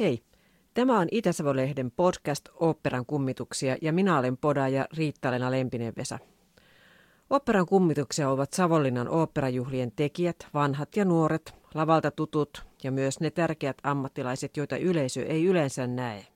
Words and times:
Hei, 0.00 0.22
tämä 0.74 0.98
on 0.98 1.08
Itä-Savo-lehden 1.10 1.90
podcast 1.90 2.48
Oopperan 2.54 3.06
kummituksia 3.06 3.76
ja 3.82 3.92
minä 3.92 4.18
olen 4.18 4.36
podaaja 4.36 4.86
Riitta-Lena 4.96 5.50
Lempinen-Vesa. 5.50 6.18
Oopperan 7.30 7.66
kummituksia 7.66 8.30
ovat 8.30 8.52
Savonlinnan 8.52 9.08
oopperajuhlien 9.08 9.92
tekijät, 9.96 10.36
vanhat 10.54 10.96
ja 10.96 11.04
nuoret, 11.04 11.54
lavalta 11.74 12.10
tutut 12.10 12.66
ja 12.82 12.92
myös 12.92 13.20
ne 13.20 13.30
tärkeät 13.30 13.78
ammattilaiset, 13.82 14.56
joita 14.56 14.76
yleisö 14.76 15.22
ei 15.22 15.44
yleensä 15.44 15.86
näe. 15.86 16.26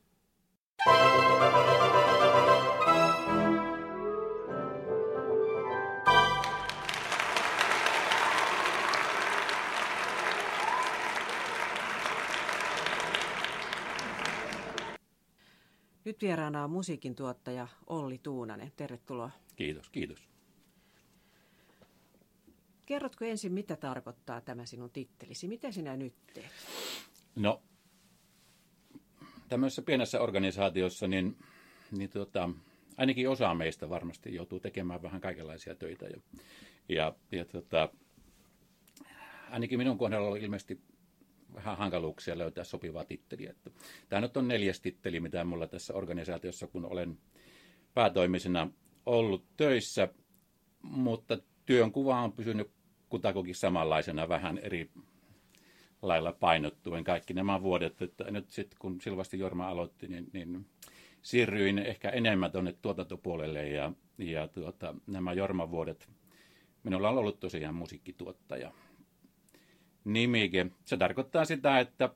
Nyt 16.04 16.22
vieraana 16.22 16.64
on 16.64 16.70
musiikin 16.70 17.14
tuottaja 17.14 17.68
Olli 17.86 18.18
Tuunanen. 18.18 18.72
Tervetuloa. 18.76 19.30
Kiitos, 19.56 19.90
kiitos. 19.90 20.28
Kerrotko 22.86 23.24
ensin, 23.24 23.52
mitä 23.52 23.76
tarkoittaa 23.76 24.40
tämä 24.40 24.66
sinun 24.66 24.90
tittelisi? 24.90 25.48
Mitä 25.48 25.72
sinä 25.72 25.96
nyt 25.96 26.14
teet? 26.34 26.46
No, 27.36 27.62
tämmöisessä 29.48 29.82
pienessä 29.82 30.20
organisaatiossa, 30.20 31.08
niin, 31.08 31.36
niin 31.90 32.10
tota, 32.10 32.50
ainakin 32.96 33.28
osa 33.28 33.54
meistä 33.54 33.88
varmasti 33.88 34.34
joutuu 34.34 34.60
tekemään 34.60 35.02
vähän 35.02 35.20
kaikenlaisia 35.20 35.74
töitä. 35.74 36.06
Ja, 36.06 36.20
ja, 36.88 37.14
ja 37.32 37.44
tota, 37.44 37.88
ainakin 39.50 39.78
minun 39.78 39.98
kohdalla 39.98 40.28
on 40.28 40.38
ilmeisesti 40.38 40.80
vähän 41.54 41.78
hankaluuksia 41.78 42.38
löytää 42.38 42.64
sopivaa 42.64 43.04
titteliä. 43.04 43.54
Tämä 44.08 44.20
nyt 44.20 44.36
on 44.36 44.48
neljäs 44.48 44.80
titteli, 44.80 45.20
mitä 45.20 45.44
mulla 45.44 45.66
tässä 45.66 45.94
organisaatiossa, 45.94 46.66
kun 46.66 46.84
olen 46.84 47.18
päätoimisena 47.94 48.70
ollut 49.06 49.44
töissä, 49.56 50.08
mutta 50.82 51.38
työn 51.66 51.92
kuva 51.92 52.20
on 52.20 52.32
pysynyt 52.32 52.70
kutakuinkin 53.08 53.54
samanlaisena 53.54 54.28
vähän 54.28 54.58
eri 54.58 54.90
lailla 56.02 56.32
painottuen 56.32 57.04
kaikki 57.04 57.34
nämä 57.34 57.62
vuodet. 57.62 58.02
Että 58.02 58.30
nyt 58.30 58.50
sitten 58.50 58.78
kun 58.78 59.00
Silvasti 59.00 59.38
Jorma 59.38 59.68
aloitti, 59.68 60.08
niin, 60.08 60.30
niin 60.32 60.66
siirryin 61.22 61.78
ehkä 61.78 62.10
enemmän 62.10 62.52
tuonne 62.52 62.74
tuotantopuolelle 62.82 63.68
ja, 63.68 63.92
ja 64.18 64.48
tuota, 64.48 64.94
nämä 65.06 65.32
Jorman 65.32 65.70
vuodet, 65.70 66.08
minulla 66.82 67.08
on 67.08 67.18
ollut 67.18 67.40
tosiaan 67.40 67.74
musiikkituottaja 67.74 68.72
nimike. 70.04 70.66
Se 70.84 70.96
tarkoittaa 70.96 71.44
sitä, 71.44 71.80
että, 71.80 72.10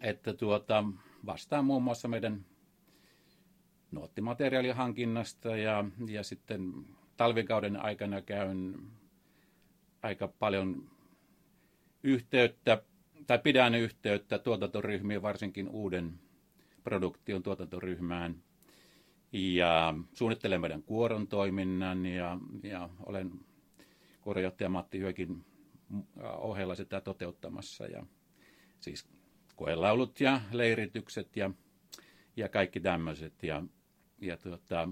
että 0.00 0.34
tuota, 0.34 0.84
vastaan 1.26 1.64
muun 1.64 1.82
muassa 1.82 2.08
meidän 2.08 2.44
nuottimateriaalihankinnasta 3.90 5.56
ja, 5.56 5.84
ja 6.06 6.22
sitten 6.22 6.72
talvikauden 7.16 7.76
aikana 7.84 8.20
käyn 8.20 8.74
aika 10.02 10.28
paljon 10.28 10.90
yhteyttä, 12.02 12.82
tai 13.26 13.38
pidän 13.38 13.74
yhteyttä 13.74 14.38
tuotantoryhmiin, 14.38 15.22
varsinkin 15.22 15.68
uuden 15.68 16.12
produktion 16.84 17.42
tuotantoryhmään. 17.42 18.36
Ja 19.32 19.94
suunnittelen 20.12 20.60
meidän 20.60 20.82
kuoron 20.82 21.26
toiminnan 21.26 22.06
ja, 22.06 22.38
ja 22.62 22.88
olen 23.06 23.30
kuoronjohtaja 24.20 24.68
Matti 24.68 24.98
Hyökin 24.98 25.44
ohella 26.22 26.74
sitä 26.74 27.00
toteuttamassa. 27.00 27.86
Ja 27.86 28.06
siis 28.80 29.08
koelaulut 29.56 30.20
ja 30.20 30.40
leiritykset 30.50 31.36
ja, 31.36 31.50
ja 32.36 32.48
kaikki 32.48 32.80
tämmöiset. 32.80 33.42
Ja, 33.42 33.62
ja 34.20 34.36
tuota, 34.36 34.88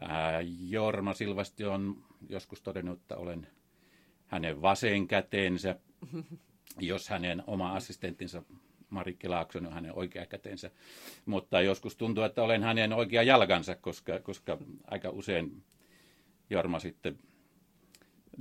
ää, 0.00 0.40
Jorma 0.68 1.14
Silvasti 1.14 1.64
on 1.64 2.04
joskus 2.28 2.62
todennut, 2.62 3.00
että 3.00 3.16
olen 3.16 3.46
hänen 4.26 4.62
vasen 4.62 5.08
käteensä, 5.08 5.80
jos 6.78 7.08
hänen 7.08 7.42
oma 7.46 7.76
assistenttinsa 7.76 8.42
Marikki 8.90 9.28
Laakson 9.28 9.66
on 9.66 9.72
hänen 9.72 9.92
oikea 9.94 10.26
käteensä. 10.26 10.70
Mutta 11.26 11.60
joskus 11.60 11.96
tuntuu, 11.96 12.24
että 12.24 12.42
olen 12.42 12.62
hänen 12.62 12.92
oikea 12.92 13.22
jalkansa, 13.22 13.76
koska, 13.76 14.18
koska 14.20 14.58
aika 14.84 15.10
usein 15.10 15.62
Jorma 16.50 16.78
sitten 16.78 17.18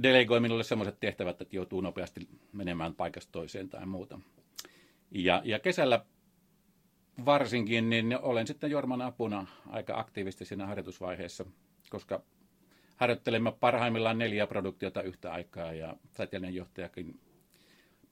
delegoi 0.03 0.39
minulle 0.39 0.63
sellaiset 0.63 0.99
tehtävät, 0.99 1.41
että 1.41 1.55
joutuu 1.55 1.81
nopeasti 1.81 2.27
menemään 2.53 2.95
paikasta 2.95 3.31
toiseen 3.31 3.69
tai 3.69 3.85
muuta. 3.85 4.19
Ja, 5.11 5.41
ja 5.45 5.59
kesällä 5.59 6.05
varsinkin, 7.25 7.89
niin 7.89 8.17
olen 8.21 8.47
sitten 8.47 8.71
Jorman 8.71 9.01
apuna 9.01 9.47
aika 9.69 9.99
aktiivisesti 9.99 10.45
siinä 10.45 10.65
harjoitusvaiheessa, 10.65 11.45
koska 11.89 12.21
harjoittelemme 12.95 13.51
parhaimmillaan 13.51 14.17
neljä 14.17 14.47
produktiota 14.47 15.01
yhtä 15.01 15.31
aikaa 15.31 15.73
ja 15.73 15.95
säteilinen 16.11 16.55
johtajakin 16.55 17.19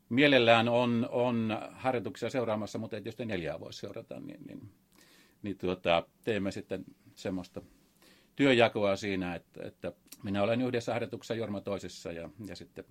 mielellään 0.09 0.69
on, 0.69 1.07
on 1.11 1.57
harjoituksia 1.71 2.29
seuraamassa, 2.29 2.79
mutta 2.79 2.95
ei 2.95 3.01
tietysti 3.01 3.25
neljää 3.25 3.59
voi 3.59 3.73
seurata, 3.73 4.19
niin, 4.19 4.39
niin, 4.47 4.71
niin 5.41 5.57
tuota, 5.57 6.07
teemme 6.23 6.51
sitten 6.51 6.85
semmoista 7.15 7.61
työjakoa 8.35 8.95
siinä, 8.95 9.35
että, 9.35 9.67
että 9.67 9.91
minä 10.23 10.43
olen 10.43 10.61
yhdessä 10.61 10.93
harjoituksessa, 10.93 11.35
Jorma 11.35 11.61
toisessa 11.61 12.11
ja, 12.11 12.29
ja 12.47 12.55
sitten 12.55 12.85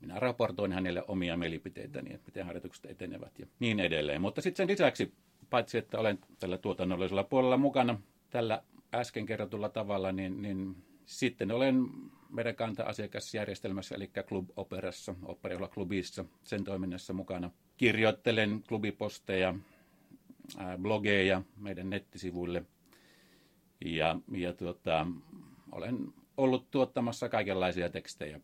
minä 0.00 0.20
raportoin 0.20 0.72
hänelle 0.72 1.04
omia 1.08 1.36
mielipiteitäni, 1.36 2.14
että 2.14 2.26
miten 2.26 2.46
harjoitukset 2.46 2.90
etenevät 2.90 3.38
ja 3.38 3.46
niin 3.60 3.80
edelleen. 3.80 4.20
Mutta 4.20 4.40
sitten 4.40 4.56
sen 4.56 4.72
lisäksi, 4.72 5.12
paitsi 5.50 5.78
että 5.78 5.98
olen 5.98 6.18
tällä 6.40 6.58
tuotannollisella 6.58 7.24
puolella 7.24 7.56
mukana 7.56 8.00
tällä 8.30 8.62
äsken 8.94 9.26
kerrotulla 9.26 9.68
tavalla, 9.68 10.12
niin, 10.12 10.42
niin 10.42 10.76
sitten 11.06 11.52
olen 11.52 11.88
meidän 12.30 12.56
kanta-asiakasjärjestelmässä, 12.56 13.94
eli 13.94 14.10
Club 14.26 14.48
Operassa, 14.56 15.14
Operajuhla-klubissa, 15.22 16.24
sen 16.44 16.64
toiminnassa 16.64 17.12
mukana. 17.12 17.50
Kirjoittelen 17.76 18.62
klubiposteja, 18.68 19.54
blogeja 20.78 21.42
meidän 21.56 21.90
nettisivuille 21.90 22.64
ja, 23.84 24.16
ja 24.32 24.52
tuota, 24.52 25.06
olen 25.72 26.12
ollut 26.36 26.70
tuottamassa 26.70 27.28
kaikenlaisia 27.28 27.88
tekstejä 27.88 28.40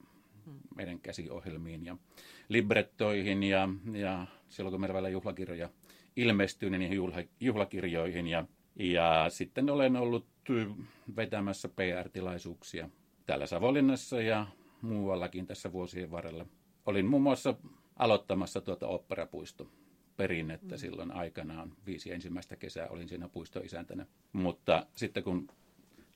meidän 0.77 1.01
käsiohjelmiin 1.01 1.85
ja 1.87 1.97
librettoihin 2.49 3.43
ja, 3.43 3.69
ja 3.93 4.27
silloin 4.49 4.73
kun 4.73 4.81
meillä 4.81 5.09
juhlakirjoja 5.09 5.69
ilmestyy, 6.17 6.71
niin 6.71 6.93
juhla, 6.93 7.17
juhlakirjoihin 7.41 8.27
ja, 8.27 8.45
ja 8.77 9.27
sitten 9.29 9.71
olen 9.71 9.97
ollut 9.97 10.27
vetämässä 11.17 11.69
PR-tilaisuuksia 11.69 12.89
täällä 13.27 13.47
Savonlinnassa 13.47 14.23
ja 14.23 14.47
muuallakin 14.83 15.47
tässä 15.47 15.73
vuosien 15.73 16.11
varrella. 16.11 16.47
Olin 16.87 17.07
muun 17.07 17.23
muassa 17.23 17.55
aloittamassa 17.97 18.61
tuota 18.61 18.87
operapuisto 18.87 19.69
perinnettä 20.21 20.75
mm. 20.75 20.79
silloin 20.79 21.13
aikanaan. 21.13 21.73
Viisi 21.87 22.13
ensimmäistä 22.13 22.57
kesää 22.57 22.89
olin 22.89 23.09
siinä 23.09 23.29
puistoisäntänä. 23.29 24.07
Mutta 24.33 24.87
sitten 24.97 25.23
kun 25.23 25.49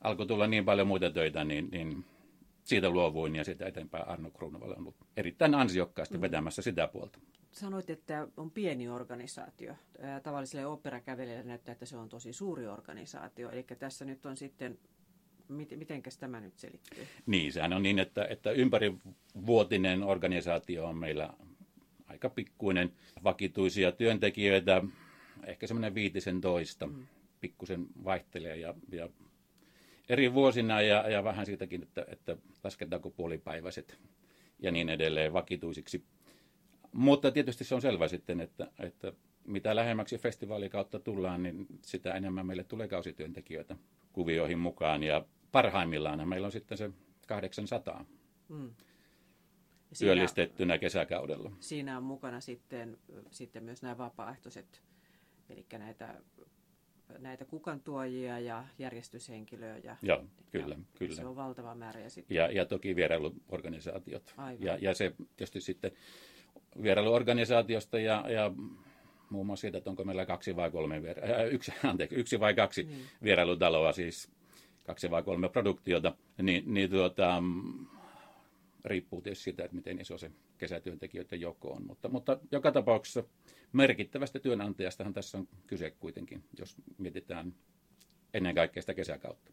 alkoi 0.00 0.26
tulla 0.26 0.46
niin 0.46 0.64
paljon 0.64 0.86
muita 0.86 1.10
töitä, 1.10 1.44
niin, 1.44 1.68
niin 1.70 2.04
siitä 2.64 2.90
luovuin 2.90 3.36
ja 3.36 3.44
sitä 3.44 3.66
eteenpäin 3.66 4.08
Arno 4.08 4.30
Kruunuvalla 4.30 4.74
on 4.74 4.80
ollut 4.80 4.96
erittäin 5.16 5.54
ansiokkaasti 5.54 6.16
mm. 6.16 6.20
vetämässä 6.20 6.62
sitä 6.62 6.86
puolta. 6.86 7.18
Sanoit, 7.52 7.90
että 7.90 8.28
on 8.36 8.50
pieni 8.50 8.88
organisaatio. 8.88 9.74
Tavalliselle 10.22 10.66
operakävelijälle 10.66 11.44
näyttää, 11.44 11.72
että 11.72 11.86
se 11.86 11.96
on 11.96 12.08
tosi 12.08 12.32
suuri 12.32 12.66
organisaatio. 12.66 13.50
Eli 13.50 13.62
tässä 13.78 14.04
nyt 14.04 14.26
on 14.26 14.36
sitten 14.36 14.78
mitenkäs 15.76 16.18
tämä 16.18 16.40
nyt 16.40 16.58
selittyy? 16.58 17.06
Niin, 17.26 17.52
sehän 17.52 17.72
on 17.72 17.82
niin, 17.82 17.98
että, 17.98 18.24
että 18.24 18.50
ympärivuotinen 18.50 20.02
organisaatio 20.02 20.86
on 20.86 20.96
meillä 20.96 21.30
aika 22.14 22.30
pikkuinen. 22.30 22.92
Vakituisia 23.24 23.92
työntekijöitä, 23.92 24.82
ehkä 25.46 25.66
semmoinen 25.66 25.94
viitisen 25.94 26.40
toista, 26.40 26.86
mm. 26.86 27.06
pikkusen 27.40 27.86
vaihtelee 28.04 28.56
ja, 28.56 28.74
ja 28.92 29.08
eri 30.08 30.34
vuosina 30.34 30.82
ja, 30.82 31.10
ja 31.10 31.24
vähän 31.24 31.46
siitäkin, 31.46 31.82
että, 31.82 32.06
että 32.08 32.36
lasketaanko 32.64 33.10
puolipäiväiset 33.10 33.98
ja 34.58 34.70
niin 34.70 34.88
edelleen 34.88 35.32
vakituisiksi. 35.32 36.04
Mutta 36.92 37.30
tietysti 37.30 37.64
se 37.64 37.74
on 37.74 37.82
selvä 37.82 38.08
sitten, 38.08 38.40
että, 38.40 38.70
että 38.78 39.12
mitä 39.46 39.76
lähemmäksi 39.76 40.18
festivaalikautta 40.18 40.98
tullaan, 40.98 41.42
niin 41.42 41.66
sitä 41.82 42.14
enemmän 42.14 42.46
meille 42.46 42.64
tulee 42.64 42.88
kausityöntekijöitä 42.88 43.76
kuvioihin 44.12 44.58
mukaan. 44.58 45.02
Ja 45.02 45.24
parhaimmillaan 45.52 46.28
meillä 46.28 46.46
on 46.46 46.52
sitten 46.52 46.78
se 46.78 46.90
800 47.26 48.04
mm. 48.48 48.70
Siinä, 49.94 50.12
työllistettynä 50.12 50.78
kesäkaudella. 50.78 51.50
Siinä 51.60 51.96
on 51.96 52.02
mukana 52.02 52.40
sitten, 52.40 52.98
sitten 53.30 53.64
myös 53.64 53.82
nämä 53.82 53.98
vapaaehtoiset, 53.98 54.82
eli 55.50 55.66
näitä 55.78 56.14
näitä 57.18 57.44
kukantuojia 57.44 58.38
ja 58.38 58.64
järjestyshenkilöjä. 58.78 59.96
Joo, 60.02 60.24
kyllä, 60.52 60.74
ja 60.74 60.80
kyllä. 60.98 61.14
Se 61.14 61.26
on 61.26 61.36
valtava 61.36 61.74
määrä. 61.74 62.00
Ja, 62.00 62.10
sitten... 62.10 62.34
ja, 62.34 62.50
ja 62.50 62.64
toki 62.66 62.96
vierailuorganisaatiot. 62.96 64.34
Ja, 64.58 64.78
ja 64.80 64.94
se 64.94 65.14
tietysti 65.36 65.60
sitten 65.60 65.92
vierailuorganisaatiosta 66.82 67.98
ja, 67.98 68.24
ja 68.28 68.52
muun 69.30 69.46
muassa 69.46 69.60
siitä, 69.60 69.78
että 69.78 69.90
onko 69.90 70.04
meillä 70.04 70.26
kaksi 70.26 70.56
vai 70.56 70.70
kolme, 70.70 71.02
viera- 71.02 71.24
äh, 71.24 71.52
yksi, 71.52 71.72
anteeksi, 71.90 72.16
yksi 72.16 72.40
vai 72.40 72.54
kaksi 72.54 72.82
niin. 72.82 73.04
vierailutaloa, 73.22 73.92
siis 73.92 74.32
kaksi 74.86 75.10
vai 75.10 75.22
kolme 75.22 75.48
produktiota, 75.48 76.14
niin, 76.42 76.74
niin 76.74 76.90
tuota, 76.90 77.40
mm, 77.40 77.83
riippuu 78.84 79.22
tietysti 79.22 79.44
siitä, 79.44 79.64
että 79.64 79.76
miten 79.76 80.00
iso 80.00 80.18
se 80.18 80.30
kesätyöntekijöiden 80.58 81.40
joko 81.40 81.72
on. 81.72 81.86
Mutta, 81.86 82.08
mutta 82.08 82.38
joka 82.52 82.72
tapauksessa 82.72 83.24
merkittävästä 83.72 84.38
työnantajastahan 84.38 85.14
tässä 85.14 85.38
on 85.38 85.48
kyse 85.66 85.90
kuitenkin, 85.90 86.44
jos 86.58 86.76
mietitään 86.98 87.54
ennen 88.34 88.54
kaikkea 88.54 88.82
sitä 88.82 88.94
kesäkautta. 88.94 89.52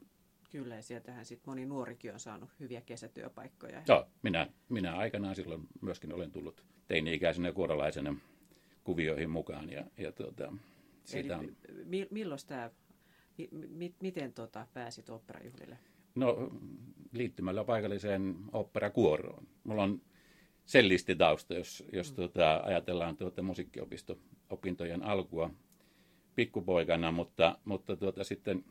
Kyllä, 0.51 0.75
ja 0.75 0.81
sieltähän 0.81 1.25
sitten 1.25 1.51
moni 1.51 1.65
nuorikin 1.65 2.13
on 2.13 2.19
saanut 2.19 2.49
hyviä 2.59 2.81
kesätyöpaikkoja. 2.81 3.83
Joo, 3.87 4.07
minä, 4.23 4.47
minä 4.69 4.95
aikanaan 4.97 5.35
silloin 5.35 5.67
myöskin 5.81 6.13
olen 6.13 6.31
tullut 6.31 6.65
teini-ikäisenä 6.87 7.47
ja 7.47 7.53
kuorolaisena 7.53 8.15
kuvioihin 8.83 9.29
mukaan. 9.29 9.69
Ja, 9.69 9.85
ja 9.97 10.11
tuota, 10.11 10.53
siitä 11.03 11.35
Eli, 11.35 11.47
on... 11.47 11.55
mi, 11.85 12.07
milloin 12.11 12.39
tämä, 12.47 12.71
mi, 13.67 13.95
miten 14.01 14.33
tota, 14.33 14.67
pääsit 14.73 15.09
operajuhlille? 15.09 15.77
No 16.15 16.51
liittymällä 17.11 17.63
paikalliseen 17.63 18.35
operakuoroon. 18.53 19.47
Mulla 19.63 19.83
on 19.83 20.01
sellistitausta, 20.65 21.53
jos, 21.53 21.83
jos 21.93 22.09
mm. 22.11 22.15
tuota, 22.15 22.61
ajatellaan 22.63 23.17
tuota 23.17 23.41
musiikkiopisto-opintojen 23.41 25.03
alkua 25.03 25.49
pikkupoikana, 26.35 27.11
mutta, 27.11 27.57
mutta 27.65 27.95
tuota, 27.95 28.23
sitten 28.23 28.65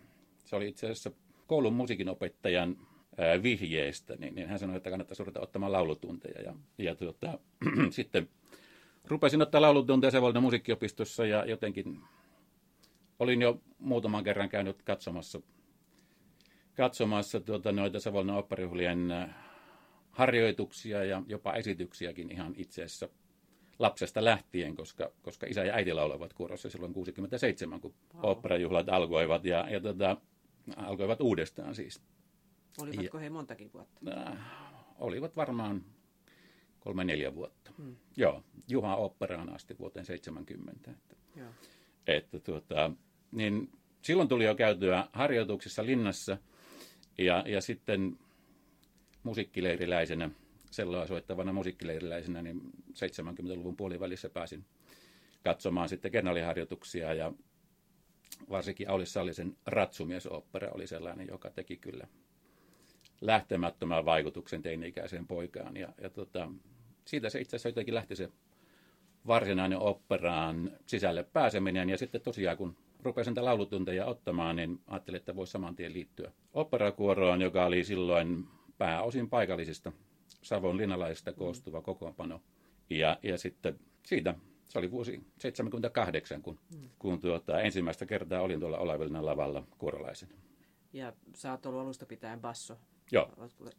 se 0.44 0.56
oli 0.56 0.68
itse 0.68 0.86
asiassa 0.86 1.10
koulun 1.46 1.72
musiikinopettajan 1.72 2.76
ää, 3.18 3.42
vihjeestä, 3.42 4.16
niin, 4.16 4.34
niin 4.34 4.48
hän 4.48 4.58
sanoi, 4.58 4.76
että 4.76 4.90
kannattaisi 4.90 5.22
ruveta 5.22 5.40
ottamaan 5.40 5.72
laulutunteja. 5.72 6.42
Ja, 6.42 6.54
ja 6.78 6.94
tuota, 6.94 7.38
sitten 7.90 8.28
rupesin 9.08 9.42
ottaa 9.42 9.60
laulutunteja 9.60 10.10
Savonlinnan 10.10 10.42
musiikkiopistossa 10.42 11.26
ja 11.26 11.44
jotenkin 11.44 12.00
olin 13.18 13.42
jo 13.42 13.60
muutaman 13.78 14.24
kerran 14.24 14.48
käynyt 14.48 14.82
katsomassa, 14.82 15.40
katsomassa 16.74 17.40
tuota, 17.40 17.72
noita 17.72 18.00
Savonlinnan 18.00 18.38
opparijuhlien 18.38 19.34
harjoituksia 20.10 21.04
ja 21.04 21.22
jopa 21.26 21.54
esityksiäkin 21.54 22.32
ihan 22.32 22.54
itse 22.56 22.82
asiassa 22.82 23.08
lapsesta 23.78 24.24
lähtien, 24.24 24.76
koska, 24.76 25.12
koska 25.22 25.46
isä 25.46 25.64
ja 25.64 25.74
äiti 25.74 25.92
lauloivat 25.92 26.32
kuorossa 26.32 26.70
silloin 26.70 26.92
67, 26.92 27.80
kun 27.80 27.94
wow. 28.14 28.24
oopperajuhlat 28.26 28.88
alkoivat 28.88 29.44
ja, 29.44 29.70
ja 29.70 29.80
tota, 29.80 30.16
alkoivat 30.76 31.20
uudestaan 31.20 31.74
siis. 31.74 32.02
Olivatko 32.82 33.18
ja, 33.18 33.22
he 33.22 33.30
montakin 33.30 33.72
vuotta? 33.72 34.00
Äh, 34.10 34.38
olivat 34.98 35.36
varmaan 35.36 35.84
kolme 36.80 37.04
neljä 37.04 37.34
vuotta. 37.34 37.70
Hmm. 37.78 37.96
Joo, 38.16 38.44
Juha 38.68 38.96
Operaan 38.96 39.54
asti 39.54 39.78
vuoteen 39.78 40.06
70. 40.06 40.90
Että, 40.90 41.16
Joo. 41.36 41.48
että 42.06 42.40
tuota, 42.40 42.90
niin 43.32 43.72
silloin 44.02 44.28
tuli 44.28 44.44
jo 44.44 44.54
käytyä 44.54 45.08
harjoituksissa 45.12 45.86
linnassa 45.86 46.38
ja, 47.18 47.44
ja 47.46 47.60
sitten 47.60 48.18
musiikkileiriläisenä, 49.22 50.30
selloa 50.70 51.06
soittavana 51.06 51.52
musiikkileiriläisenä, 51.52 52.42
niin 52.42 52.60
70-luvun 52.90 53.76
puolivälissä 53.76 54.30
pääsin 54.30 54.64
katsomaan 55.44 55.88
sitten 55.88 56.12
kenaliharjoituksia 56.12 57.14
ja 57.14 57.32
varsinkin 58.50 58.90
Aulis 58.90 59.12
Sallisen 59.12 59.56
Ratsumiesopera 59.66 60.70
oli 60.74 60.86
sellainen, 60.86 61.28
joka 61.28 61.50
teki 61.50 61.76
kyllä 61.76 62.06
lähtemättömän 63.20 64.04
vaikutuksen 64.04 64.62
teini-ikäiseen 64.62 65.26
poikaan. 65.26 65.76
Ja, 65.76 65.88
ja 66.02 66.10
tota, 66.10 66.50
siitä 67.04 67.30
se 67.30 67.40
itse 67.40 67.56
asiassa 67.56 67.68
jotenkin 67.68 67.94
lähti 67.94 68.16
se 68.16 68.28
varsinainen 69.26 69.78
operaan 69.78 70.78
sisälle 70.86 71.22
pääseminen. 71.22 71.90
Ja 71.90 71.98
sitten 71.98 72.20
tosiaan, 72.20 72.56
kun 72.56 72.76
rupesin 73.02 73.34
tätä 73.34 73.44
laulutunteja 73.44 74.06
ottamaan, 74.06 74.56
niin 74.56 74.80
ajattelin, 74.86 75.18
että 75.18 75.36
voisi 75.36 75.50
saman 75.50 75.76
tien 75.76 75.92
liittyä 75.92 76.32
operakuoroon, 76.52 77.42
joka 77.42 77.66
oli 77.66 77.84
silloin 77.84 78.48
pääosin 78.78 79.30
paikallisista 79.30 79.92
Savon 80.42 80.76
linnalaisista 80.76 81.32
koostuva 81.32 81.82
kokoonpano. 81.82 82.42
Ja, 82.90 83.18
ja 83.22 83.38
sitten 83.38 83.80
siitä, 84.06 84.34
se 84.68 84.78
oli 84.78 84.90
vuosi 84.90 85.24
78, 85.38 86.42
kun, 86.42 86.58
mm. 86.74 86.88
kun 86.98 87.20
tuota, 87.20 87.60
ensimmäistä 87.60 88.06
kertaa 88.06 88.40
olin 88.40 88.60
tuolla 88.60 88.78
Olavilnan 88.78 89.26
lavalla 89.26 89.66
kuorolaisena. 89.78 90.34
Ja 90.92 91.12
sä 91.34 91.50
oot 91.50 91.66
ollut 91.66 91.80
alusta 91.80 92.06
pitäen 92.06 92.40
basso. 92.40 92.76
Joo, 93.12 93.32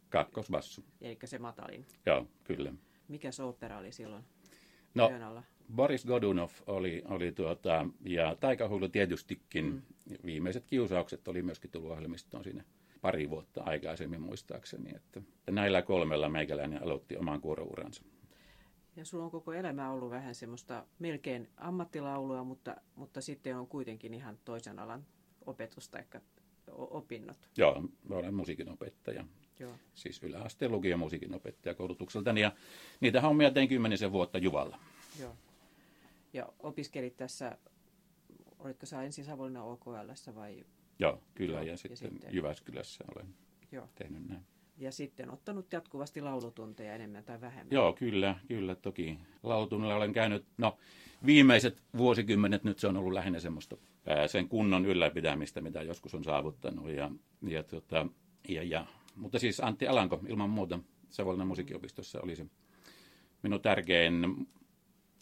kakkosbasso. 0.08 0.82
Eli 1.00 1.18
se 1.24 1.38
matalin. 1.38 1.86
Joo, 2.06 2.26
kyllä. 2.44 2.72
Mikä 3.08 3.32
se 3.32 3.42
opera 3.42 3.78
oli 3.78 3.92
silloin 3.92 4.24
no, 4.94 5.10
alla? 5.26 5.42
Boris 5.76 6.04
Godunov 6.06 6.50
oli, 6.66 7.02
oli 7.08 7.32
tuota, 7.32 7.86
ja 8.04 8.36
Taikahullu 8.40 8.88
tietystikin. 8.88 9.64
Mm. 9.64 9.82
Viimeiset 10.24 10.66
kiusaukset 10.66 11.28
oli 11.28 11.42
myöskin 11.42 11.70
tullut 11.70 11.90
ohjelmistoon 11.90 12.44
siinä 12.44 12.64
pari 13.00 13.30
vuotta 13.30 13.62
aikaisemmin 13.62 14.20
muistaakseni. 14.20 14.90
Että 14.96 15.22
näillä 15.50 15.82
kolmella 15.82 16.28
meikäläinen 16.28 16.82
aloitti 16.82 17.16
oman 17.16 17.40
kuorouransa. 17.40 18.02
Ja 18.96 19.04
sulla 19.04 19.24
on 19.24 19.30
koko 19.30 19.52
elämä 19.52 19.90
ollut 19.90 20.10
vähän 20.10 20.34
semmoista 20.34 20.86
melkein 20.98 21.48
ammattilaulua, 21.56 22.44
mutta, 22.44 22.76
mutta 22.94 23.20
sitten 23.20 23.56
on 23.56 23.66
kuitenkin 23.66 24.14
ihan 24.14 24.38
toisen 24.44 24.78
alan 24.78 25.06
opetus 25.46 25.88
tai 25.88 26.04
opinnot. 26.76 27.50
Joo, 27.56 27.84
olen 28.10 28.34
musiikinopettaja. 28.34 29.24
Joo. 29.58 29.74
Siis 29.94 30.22
yläasteen 30.22 30.72
lukio 30.72 30.96
musiikinopettaja 30.96 31.74
koulutukselta. 31.74 32.30
Ja 32.30 32.52
niitä 33.00 33.20
hommia 33.20 33.50
tein 33.50 33.68
kymmenisen 33.68 34.12
vuotta 34.12 34.38
Juvalla. 34.38 34.78
Joo. 35.20 35.36
Ja 36.32 36.48
opiskelit 36.58 37.16
tässä, 37.16 37.58
olitko 38.58 38.86
sä 38.86 39.02
ensin 39.02 39.24
Savonlinnan 39.24 39.64
OKL 39.64 40.34
vai 40.34 40.64
Joo, 40.98 41.22
kyllä, 41.34 41.58
ja, 41.58 41.62
ja 41.62 41.76
sitten, 41.76 41.96
sitten 41.96 42.34
Jyväskylässä 42.34 43.04
olen 43.14 43.34
Joo. 43.72 43.88
tehnyt 43.94 44.28
näin. 44.28 44.42
Ja 44.78 44.92
sitten 44.92 45.30
ottanut 45.30 45.72
jatkuvasti 45.72 46.20
laulutunteja 46.20 46.94
enemmän 46.94 47.24
tai 47.24 47.40
vähemmän. 47.40 47.72
Joo, 47.74 47.92
kyllä, 47.92 48.36
kyllä 48.48 48.74
toki. 48.74 49.18
Laulutunnilla 49.42 49.96
olen 49.96 50.12
käynyt, 50.12 50.44
no 50.58 50.76
viimeiset 51.26 51.82
vuosikymmenet 51.96 52.64
nyt 52.64 52.78
se 52.78 52.86
on 52.86 52.96
ollut 52.96 53.12
lähinnä 53.12 53.40
semmoista 53.40 53.76
sen 54.26 54.48
kunnon 54.48 54.86
ylläpitämistä, 54.86 55.60
mitä 55.60 55.82
joskus 55.82 56.14
on 56.14 56.24
saavuttanut. 56.24 56.90
Ja, 56.90 57.10
ja, 57.42 57.62
tota, 57.62 58.06
ja, 58.48 58.62
ja, 58.62 58.86
mutta 59.16 59.38
siis 59.38 59.60
Antti 59.60 59.86
Alanko 59.86 60.20
ilman 60.28 60.50
muuta 60.50 60.78
Savonlinnan 61.10 61.48
musiikkiopistossa 61.48 62.20
oli 62.20 62.36
se 62.36 62.46
minun 63.42 63.60
tärkein 63.60 64.46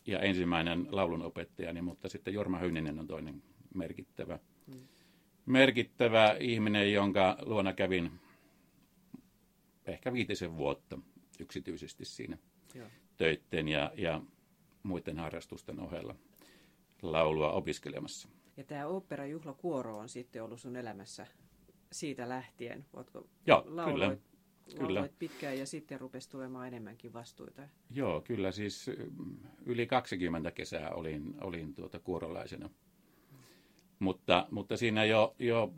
ja 0.07 0.19
ensimmäinen 0.19 0.87
laulunopettajani, 0.91 1.83
mutta 1.83 2.09
sitten 2.09 2.35
Jorma 2.35 2.59
Höyninen 2.59 2.99
on 2.99 3.07
toinen 3.07 3.43
merkittävä 3.75 4.39
hmm 4.67 4.87
merkittävä 5.51 6.37
ihminen, 6.41 6.93
jonka 6.93 7.39
luona 7.43 7.73
kävin 7.73 8.11
ehkä 9.87 10.13
viitisen 10.13 10.57
vuotta 10.57 10.99
yksityisesti 11.41 12.05
siinä 12.05 12.39
Joo. 12.75 12.89
töitten 13.17 13.69
ja, 13.69 13.93
ja 13.97 14.21
muiden 14.83 15.19
harrastusten 15.19 15.81
ohella 15.81 16.15
laulua 17.03 17.53
opiskelemassa. 17.53 18.29
Ja 18.57 18.65
tämä 18.65 18.87
oopperajuhlakuoro 18.87 19.99
on 19.99 20.09
sitten 20.09 20.45
ollut 20.45 20.61
sun 20.61 20.77
elämässä 20.77 21.27
siitä 21.93 22.29
lähtien. 22.29 22.87
Ootko 22.93 23.27
Joo, 23.47 23.65
lauloit, 23.67 24.11
kyllä. 24.11 24.30
Kyllä. 24.79 25.09
pitkään 25.19 25.59
ja 25.59 25.67
sitten 25.67 26.01
rupesi 26.01 26.31
tulemaan 26.31 26.69
enemmänkin 26.69 27.13
vastuita. 27.13 27.63
Joo, 27.91 28.21
kyllä 28.21 28.53
siis 28.53 28.91
yli 29.67 29.87
20 29.87 30.51
kesää 30.51 30.91
olin, 30.91 31.35
olin 31.41 31.75
tuota 31.75 31.99
kuorolaisena 31.99 32.71
mutta, 34.01 34.47
mutta 34.51 34.77
siinä 34.77 35.05
jo, 35.05 35.35
jo 35.39 35.73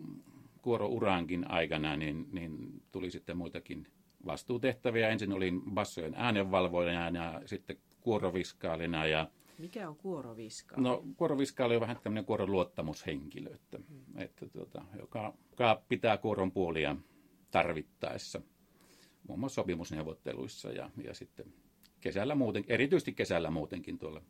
kuorourankin 0.63 1.51
aikana 1.51 1.97
niin, 1.97 2.29
niin 2.33 2.83
tuli 2.93 3.11
sitten 3.11 3.37
muitakin 3.37 3.87
vastuutehtäviä. 4.27 5.09
Ensin 5.09 5.33
olin 5.33 5.63
bassojen 5.63 6.15
äänenvalvojana 6.17 7.25
ja 7.25 7.43
sitten 7.47 7.77
kuoroviskaalina. 8.01 9.07
Ja, 9.07 9.29
Mikä 9.59 9.89
on 9.89 9.97
kuoroviskaali? 9.97 10.83
No 10.83 11.05
kuoroviskaali 11.17 11.75
on 11.75 11.81
vähän 11.81 11.97
tämmöinen 12.03 12.25
kuoron 12.25 12.51
luottamushenkilö, 12.51 13.55
että, 13.55 13.79
hmm. 13.89 14.19
että 14.23 14.49
tuota, 14.49 14.85
joka, 14.99 15.35
joka 15.51 15.83
pitää 15.89 16.17
kuoron 16.17 16.53
puolia 16.53 16.97
tarvittaessa, 17.51 18.41
muun 19.29 19.41
muassa 19.41 19.55
sopimusneuvotteluissa 19.55 20.73
ja, 20.73 20.91
ja 21.05 21.15
sitten 21.15 21.47
kesällä 22.01 22.35
muuten, 22.35 22.65
erityisesti 22.69 23.13
kesällä 23.13 23.51
muutenkin 23.51 23.99
tuolla 23.99 24.23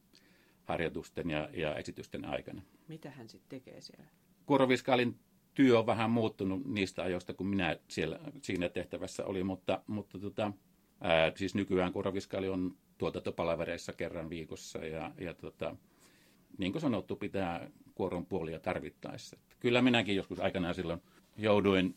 harjoitusten 0.65 1.31
ja, 1.31 1.49
ja 1.53 1.77
esitysten 1.77 2.25
aikana. 2.25 2.63
Mitä 2.89 3.11
hän 3.11 3.29
sitten 3.29 3.61
tekee 3.61 3.81
siellä? 3.81 4.05
Kuoroviskaalin 4.47 5.19
työ 5.55 5.79
on 5.79 5.87
vähän 5.87 6.11
muuttunut 6.11 6.65
niistä 6.65 7.03
ajoista, 7.03 7.35
kun 7.35 7.47
minä 7.47 7.77
siellä, 7.89 8.21
siinä 8.43 8.69
tehtävässä 8.69 9.25
olin, 9.25 9.47
mutta, 9.47 9.83
mutta 9.87 10.19
tota, 10.19 10.53
ää, 11.01 11.33
siis 11.37 11.55
nykyään 11.55 11.93
kuoroviskaali 11.93 12.49
on 12.49 12.77
tuotantopalavereissa 12.99 13.93
kerran 13.93 14.31
viikossa 14.31 14.79
ja, 14.79 15.13
ja 15.21 15.35
tota, 15.35 15.77
niin 16.59 16.73
kuin 16.73 16.83
sanottu, 16.83 17.17
pitää 17.17 17.71
kuoron 17.95 18.27
puolia 18.27 18.61
tarvittaessa. 18.61 19.37
Kyllä 19.61 19.83
minäkin 19.83 20.17
joskus 20.17 20.41
aikanaan 20.41 20.75
silloin 20.75 21.03
jouduin, 21.37 21.95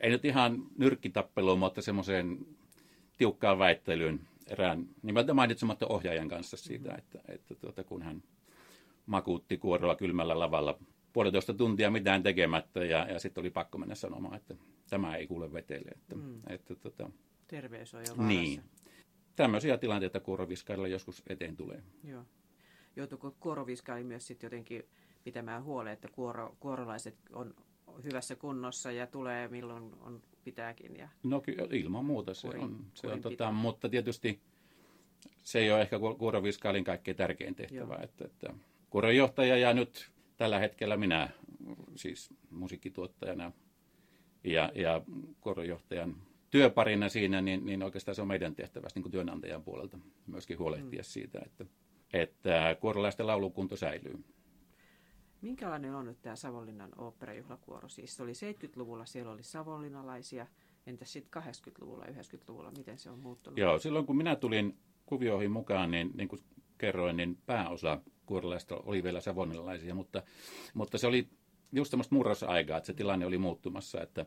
ei 0.00 0.10
nyt 0.10 0.24
ihan 0.24 0.66
nyrkkitappeluun, 0.78 1.58
mutta 1.58 1.82
semmoiseen 1.82 2.38
tiukkaan 3.18 3.58
väittelyyn 3.58 4.20
erään 4.46 4.86
nimeltä 5.02 5.34
mainitsematta 5.34 5.86
ohjaajan 5.86 6.28
kanssa 6.28 6.56
siitä, 6.56 6.88
mm-hmm. 6.88 6.98
että, 6.98 7.18
että 7.28 7.54
tuota, 7.54 7.84
kun 7.84 8.02
hän 8.02 8.22
makuuttikuorolla 9.06 9.96
kylmällä 9.96 10.38
lavalla 10.38 10.78
puolitoista 11.12 11.54
tuntia 11.54 11.90
mitään 11.90 12.22
tekemättä 12.22 12.84
ja, 12.84 13.06
ja 13.12 13.18
sitten 13.18 13.42
oli 13.42 13.50
pakko 13.50 13.78
mennä 13.78 13.94
sanomaan, 13.94 14.36
että 14.36 14.54
tämä 14.90 15.16
ei 15.16 15.26
kuule 15.26 15.52
vetelle. 15.52 15.90
Että, 15.90 16.16
mm. 16.16 16.40
että, 16.46 16.74
tota, 16.74 17.10
Terveys 17.46 17.94
on 17.94 18.00
jo 18.00 18.16
vaarassa. 18.16 18.40
Niin. 18.40 18.62
Tämmöisiä 19.36 19.78
tilanteita 19.78 20.20
kuoroviskailla 20.20 20.88
joskus 20.88 21.22
eteen 21.28 21.56
tulee. 21.56 21.82
Joo. 22.04 22.24
Joutuuko 22.96 23.36
kuoroviskaili 23.40 24.04
myös 24.04 24.26
sitten 24.26 24.46
jotenkin 24.46 24.82
pitämään 25.24 25.64
huolen, 25.64 25.92
että 25.92 26.08
kuoro, 26.08 26.56
kuorolaiset 26.60 27.16
on 27.32 27.54
hyvässä 28.04 28.36
kunnossa 28.36 28.92
ja 28.92 29.06
tulee 29.06 29.48
milloin 29.48 29.92
on 30.00 30.22
pitääkin? 30.44 30.96
Ja 30.96 31.08
no 31.22 31.40
kyllä 31.40 31.66
ilman 31.72 32.04
muuta 32.04 32.34
se 32.34 32.46
kurin, 32.46 32.62
on. 32.62 32.86
Se 32.94 33.06
on 33.06 33.20
tota, 33.20 33.52
mutta 33.52 33.88
tietysti 33.88 34.40
se 35.42 35.58
ei 35.58 35.70
ole 35.70 35.80
ehkä 35.80 35.98
kuoroviskailin 36.18 36.84
kaikkein 36.84 37.16
tärkein 37.16 37.54
tehtävä. 37.54 37.94
Joo. 37.94 38.02
Että, 38.02 38.24
että 38.24 38.54
kuorojohtaja 38.90 39.56
ja 39.56 39.74
nyt 39.74 40.10
tällä 40.36 40.58
hetkellä 40.58 40.96
minä 40.96 41.28
siis 41.96 42.30
musiikkituottajana 42.50 43.52
ja, 44.44 44.72
ja 44.74 45.02
kuorojohtajan 45.40 46.16
työparina 46.50 47.08
siinä, 47.08 47.40
niin, 47.40 47.66
niin 47.66 47.82
oikeastaan 47.82 48.14
se 48.14 48.22
on 48.22 48.28
meidän 48.28 48.54
tehtävästä 48.54 48.98
niin 48.98 49.02
kuin 49.02 49.12
työnantajan 49.12 49.62
puolelta 49.62 49.98
myöskin 50.26 50.58
huolehtia 50.58 51.00
mm. 51.00 51.04
siitä, 51.04 51.40
että, 51.46 51.64
että 52.12 52.76
kuorolaisten 52.80 53.26
laulukunto 53.26 53.76
säilyy. 53.76 54.24
Minkälainen 55.42 55.94
on 55.94 56.04
nyt 56.04 56.22
tämä 56.22 56.36
Savonlinnan 56.36 56.90
oopperajuhlakuoro? 56.98 57.88
Siis 57.88 58.16
se 58.16 58.22
oli 58.22 58.32
70-luvulla, 58.32 59.06
siellä 59.06 59.32
oli 59.32 59.42
savonlinnalaisia. 59.42 60.46
Entäs 60.86 61.12
sitten 61.12 61.42
80-luvulla, 61.42 62.04
90-luvulla, 62.04 62.70
miten 62.70 62.98
se 62.98 63.10
on 63.10 63.18
muuttunut? 63.18 63.58
Joo, 63.58 63.78
silloin 63.78 64.06
kun 64.06 64.16
minä 64.16 64.36
tulin 64.36 64.78
kuvioihin 65.06 65.50
mukaan, 65.50 65.90
niin, 65.90 66.10
niin 66.14 66.28
kuin 66.28 66.40
kerroin, 66.78 67.16
niin 67.16 67.38
pääosa 67.46 68.00
kuorolaista 68.26 68.76
oli 68.76 69.02
vielä 69.02 69.20
savonlinnalaisia, 69.20 69.94
mutta, 69.94 70.22
mutta 70.74 70.98
se 70.98 71.06
oli 71.06 71.28
just 71.72 71.90
semmoista 71.90 72.14
murrosaikaa, 72.14 72.76
että 72.76 72.86
se 72.86 72.94
tilanne 72.94 73.26
oli 73.26 73.38
muuttumassa, 73.38 74.02
että 74.02 74.26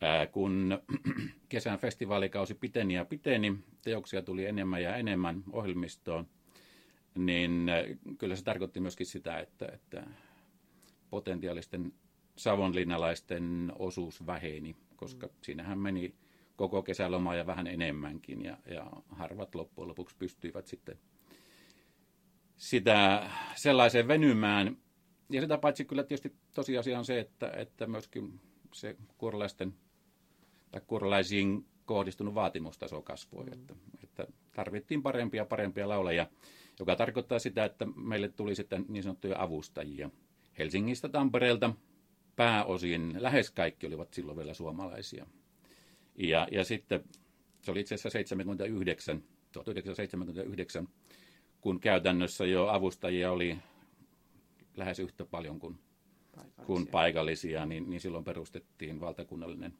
ää, 0.00 0.26
kun 0.26 0.78
kesän 1.48 1.78
festivaalikausi 1.78 2.54
piteni 2.54 2.94
ja 2.94 3.04
piteni, 3.04 3.58
teoksia 3.84 4.22
tuli 4.22 4.46
enemmän 4.46 4.82
ja 4.82 4.96
enemmän 4.96 5.42
ohjelmistoon, 5.52 6.26
niin 7.14 7.66
kyllä 8.18 8.36
se 8.36 8.44
tarkoitti 8.44 8.80
myöskin 8.80 9.06
sitä, 9.06 9.38
että, 9.38 9.66
että 9.72 10.06
potentiaalisten 11.12 11.92
savonlinnalaisten 12.36 13.72
osuus 13.78 14.26
väheni, 14.26 14.76
koska 14.96 15.26
mm. 15.26 15.32
siinähän 15.42 15.78
meni 15.78 16.14
koko 16.56 16.82
kesäloma 16.82 17.34
ja 17.34 17.46
vähän 17.46 17.66
enemmänkin, 17.66 18.44
ja, 18.44 18.58
ja 18.66 18.86
harvat 19.08 19.54
loppujen 19.54 19.88
lopuksi 19.88 20.16
pystyivät 20.18 20.66
sitten 20.66 20.98
sitä 22.56 23.30
sellaiseen 23.54 24.08
venymään. 24.08 24.76
Ja 25.30 25.40
sitä 25.40 25.58
paitsi 25.58 25.84
kyllä 25.84 26.02
tietysti 26.02 26.36
tosiasia 26.54 26.98
on 26.98 27.04
se, 27.04 27.20
että, 27.20 27.50
että 27.50 27.86
myöskin 27.86 28.40
se 28.72 28.96
kuorolaisten 29.18 29.74
tai 30.70 30.80
kuorolaisiin 30.86 31.66
kohdistunut 31.86 32.34
vaatimustaso 32.34 33.02
kasvoi, 33.02 33.44
mm. 33.44 33.52
että, 33.52 33.74
että 34.04 34.26
tarvittiin 34.54 35.02
parempia 35.02 35.44
parempia 35.44 35.88
laulajia, 35.88 36.26
joka 36.80 36.96
tarkoittaa 36.96 37.38
sitä, 37.38 37.64
että 37.64 37.86
meille 37.96 38.28
tuli 38.28 38.54
sitten 38.54 38.84
niin 38.88 39.02
sanottuja 39.02 39.42
avustajia– 39.42 40.10
Helsingistä 40.58 41.08
Tampereelta 41.08 41.74
pääosin, 42.36 43.14
lähes 43.18 43.50
kaikki 43.50 43.86
olivat 43.86 44.14
silloin 44.14 44.38
vielä 44.38 44.54
suomalaisia. 44.54 45.26
Ja, 46.18 46.48
ja 46.50 46.64
sitten 46.64 47.04
se 47.62 47.70
oli 47.70 47.80
itse 47.80 47.94
asiassa 47.94 48.10
79, 48.10 49.22
1979, 49.52 50.88
kun 51.60 51.80
käytännössä 51.80 52.46
jo 52.46 52.68
avustajia 52.68 53.32
oli 53.32 53.58
lähes 54.76 54.98
yhtä 54.98 55.24
paljon 55.24 55.58
kuin 55.58 55.78
paikallisia, 56.36 56.66
kuin 56.66 56.86
paikallisia 56.86 57.66
niin, 57.66 57.90
niin 57.90 58.00
silloin 58.00 58.24
perustettiin 58.24 59.00
valtakunnallinen 59.00 59.74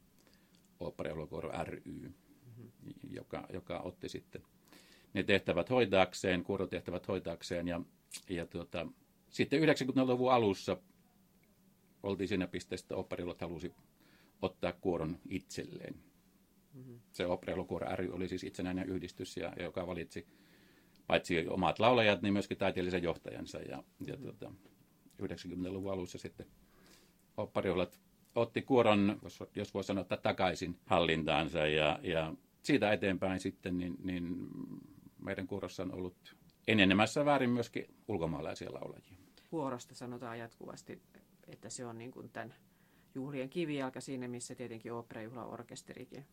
oopperajuhlakuoro 0.81 1.51
ry, 1.65 1.83
mm-hmm. 1.85 2.73
joka, 3.11 3.47
joka 3.53 3.79
otti 3.79 4.09
sitten 4.09 4.43
ne 5.15 5.23
tehtävät 5.23 5.71
hoitaakseen, 5.71 6.45
kuorotehtävät 6.45 7.09
hoitaakseen 7.09 7.69
ja, 7.69 7.81
ja 8.29 8.47
tuota, 8.47 8.87
sitten 9.33 9.63
90-luvun 9.63 10.33
alussa 10.33 10.77
oltiin 12.03 12.29
siinä 12.29 12.47
pisteessä, 12.47 12.85
että 12.85 12.97
operilot 12.97 13.41
halusi 13.41 13.73
ottaa 14.43 14.73
kuoron 14.73 15.19
itselleen. 15.29 15.95
Mm-hmm. 16.75 17.01
Se 17.13 17.27
Operalukuoro 17.27 17.97
ry 17.97 18.09
oli 18.13 18.29
siis 18.29 18.45
itsenäinen 18.45 18.89
yhdistys, 18.89 19.37
ja, 19.37 19.53
joka 19.61 19.87
valitsi 19.87 20.27
paitsi 21.07 21.49
omat 21.49 21.79
laulajat, 21.79 22.23
niin 22.23 22.33
myöskin 22.33 22.57
taiteellisen 22.59 23.03
johtajansa. 23.03 23.59
Ja, 23.59 23.77
mm-hmm. 23.77 24.07
ja 24.09 24.17
tuota, 24.17 24.53
90-luvun 25.23 25.93
alussa 25.93 26.19
sitten 26.19 26.47
operiolat 27.37 28.01
otti 28.35 28.63
kuoron, 28.63 29.19
jos, 29.23 29.45
jos 29.57 29.75
voi 29.75 29.85
sanoa, 29.85 30.03
että 30.03 30.17
takaisin 30.17 30.79
hallintaansa. 30.87 31.67
Ja, 31.67 31.99
ja 32.03 32.35
siitä 32.63 32.93
eteenpäin 32.93 33.41
sitten 33.41 33.79
niin, 33.79 33.97
niin 34.03 34.49
meidän 35.19 35.47
kuorossa 35.47 35.83
on 35.83 35.95
ollut 35.95 36.37
enenemässä 36.69 37.25
väärin 37.25 37.51
myöskin 37.51 37.95
ulkomaalaisia 38.09 38.73
laulajia 38.73 39.22
vuorosta 39.53 39.95
sanotaan 39.95 40.39
jatkuvasti, 40.39 41.03
että 41.47 41.71
se 41.71 41.87
on 41.87 41.99
niin 41.99 42.11
kuin 42.11 42.31
tämän 42.31 42.55
juhlien 43.15 43.51
kivijalka 43.51 44.01
siinä, 44.01 44.29
missä 44.29 44.55
tietenkin 44.55 44.93
orkesterikin. 45.47 46.27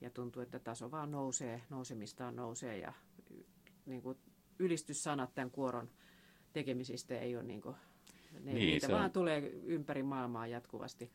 Ja 0.00 0.10
tuntuu, 0.10 0.42
että 0.42 0.58
taso 0.58 0.90
vaan 0.90 1.10
nousee, 1.10 1.62
nousemistaan 1.70 2.36
nousee 2.36 2.78
ja 2.78 2.92
niin 3.86 4.02
kuin 4.02 4.18
ylistyssanat 4.58 5.34
tämän 5.34 5.50
kuoron 5.50 5.90
tekemisistä 6.52 7.18
ei 7.18 7.36
ole 7.36 7.44
niin 7.44 7.60
kuin, 7.60 7.76
ne, 8.32 8.52
niin, 8.52 8.56
niitä 8.56 8.88
vaan 8.88 9.04
on, 9.04 9.12
tulee 9.12 9.38
ympäri 9.64 10.02
maailmaa 10.02 10.46
jatkuvasti. 10.46 11.10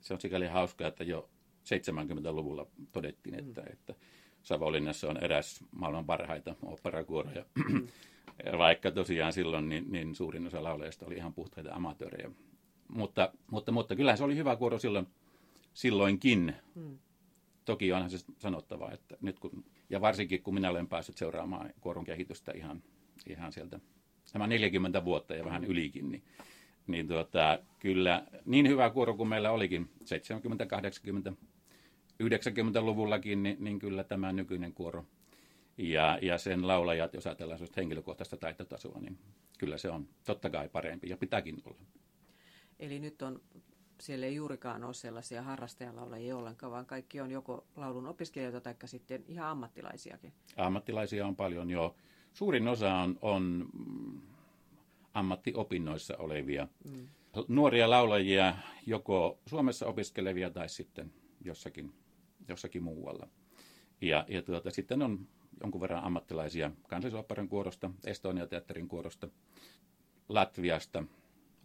Se 0.00 0.14
on 0.14 0.20
sikäli 0.20 0.46
hauskaa, 0.46 0.88
että 0.88 1.04
jo 1.04 1.30
70-luvulla 1.64 2.66
todettiin, 2.92 3.34
että, 3.34 3.60
mm. 3.60 3.72
että 3.72 3.94
Savonlinnassa 4.42 5.08
on 5.08 5.24
eräs 5.24 5.64
maailman 5.70 6.06
parhaita 6.06 6.54
operakuoroja. 6.62 7.44
Mm. 7.70 7.88
Vaikka 8.58 8.90
tosiaan 8.90 9.32
silloin 9.32 9.68
niin, 9.68 9.92
niin 9.92 10.14
suurin 10.14 10.46
osa 10.46 10.62
laulajista 10.62 11.06
oli 11.06 11.14
ihan 11.14 11.34
puhtaita 11.34 11.74
amatöörejä. 11.74 12.30
Mutta, 12.88 13.32
mutta, 13.50 13.72
mutta 13.72 13.96
kyllähän 13.96 14.18
se 14.18 14.24
oli 14.24 14.36
hyvä 14.36 14.56
kuoro 14.56 14.78
silloin, 14.78 15.06
silloinkin. 15.74 16.54
Hmm. 16.74 16.98
Toki 17.64 17.92
onhan 17.92 18.10
se 18.10 18.18
sanottava, 18.38 18.90
että 18.90 19.16
nyt 19.20 19.38
kun, 19.38 19.64
ja 19.90 20.00
varsinkin 20.00 20.42
kun 20.42 20.54
minä 20.54 20.70
olen 20.70 20.88
päässyt 20.88 21.16
seuraamaan 21.16 21.70
kuoron 21.80 22.04
kehitystä 22.04 22.52
ihan, 22.52 22.82
ihan 23.26 23.52
sieltä 23.52 23.80
tämä 24.32 24.46
40 24.46 25.04
vuotta 25.04 25.34
ja 25.34 25.44
vähän 25.44 25.62
hmm. 25.62 25.70
ylikin, 25.70 26.10
niin, 26.10 26.22
niin 26.86 27.08
tuota, 27.08 27.58
kyllä 27.78 28.26
niin 28.44 28.68
hyvä 28.68 28.90
kuoro 28.90 29.14
kuin 29.14 29.28
meillä 29.28 29.50
olikin 29.50 29.90
70, 30.04 30.66
80, 30.66 31.32
90-luvullakin, 32.22 33.42
niin, 33.42 33.56
niin 33.60 33.78
kyllä 33.78 34.04
tämä 34.04 34.32
nykyinen 34.32 34.72
kuoro 34.72 35.06
ja, 35.78 36.18
ja 36.22 36.38
sen 36.38 36.66
laulajat, 36.66 37.14
jos 37.14 37.26
ajatellaan 37.26 37.60
henkilökohtaista 37.76 38.36
taitotasoa, 38.36 39.00
niin 39.00 39.18
kyllä 39.58 39.78
se 39.78 39.90
on 39.90 40.08
totta 40.26 40.50
kai 40.50 40.68
parempi 40.68 41.08
ja 41.08 41.16
pitääkin 41.16 41.62
olla. 41.64 41.82
Eli 42.78 42.98
nyt 42.98 43.22
on, 43.22 43.40
siellä 44.00 44.26
ei 44.26 44.34
juurikaan 44.34 44.84
ole 44.84 44.94
sellaisia 44.94 45.42
harrastajalaulajia 45.42 46.36
ollenkaan, 46.36 46.72
vaan 46.72 46.86
kaikki 46.86 47.20
on 47.20 47.30
joko 47.30 47.66
laulun 47.76 48.06
opiskelijoita 48.06 48.60
tai 48.60 48.74
sitten 48.84 49.24
ihan 49.28 49.48
ammattilaisiakin. 49.48 50.32
Ammattilaisia 50.56 51.26
on 51.26 51.36
paljon 51.36 51.70
jo. 51.70 51.96
Suurin 52.32 52.68
osa 52.68 52.94
on, 52.94 53.18
on 53.22 53.68
ammattiopinnoissa 55.14 56.16
olevia 56.16 56.68
mm. 56.84 57.08
nuoria 57.48 57.90
laulajia, 57.90 58.54
joko 58.86 59.38
Suomessa 59.46 59.86
opiskelevia 59.86 60.50
tai 60.50 60.68
sitten 60.68 61.12
jossakin, 61.44 61.92
jossakin 62.48 62.82
muualla. 62.82 63.28
Ja, 64.00 64.24
ja 64.28 64.42
tuota, 64.42 64.70
sitten 64.70 65.02
on 65.02 65.28
jonkun 65.60 65.80
verran 65.80 66.04
ammattilaisia 66.04 66.70
kansallisoperan 66.88 67.48
kuorosta, 67.48 67.90
Estonia-teatterin 68.04 68.88
kuorosta, 68.88 69.28
Latviasta, 70.28 71.04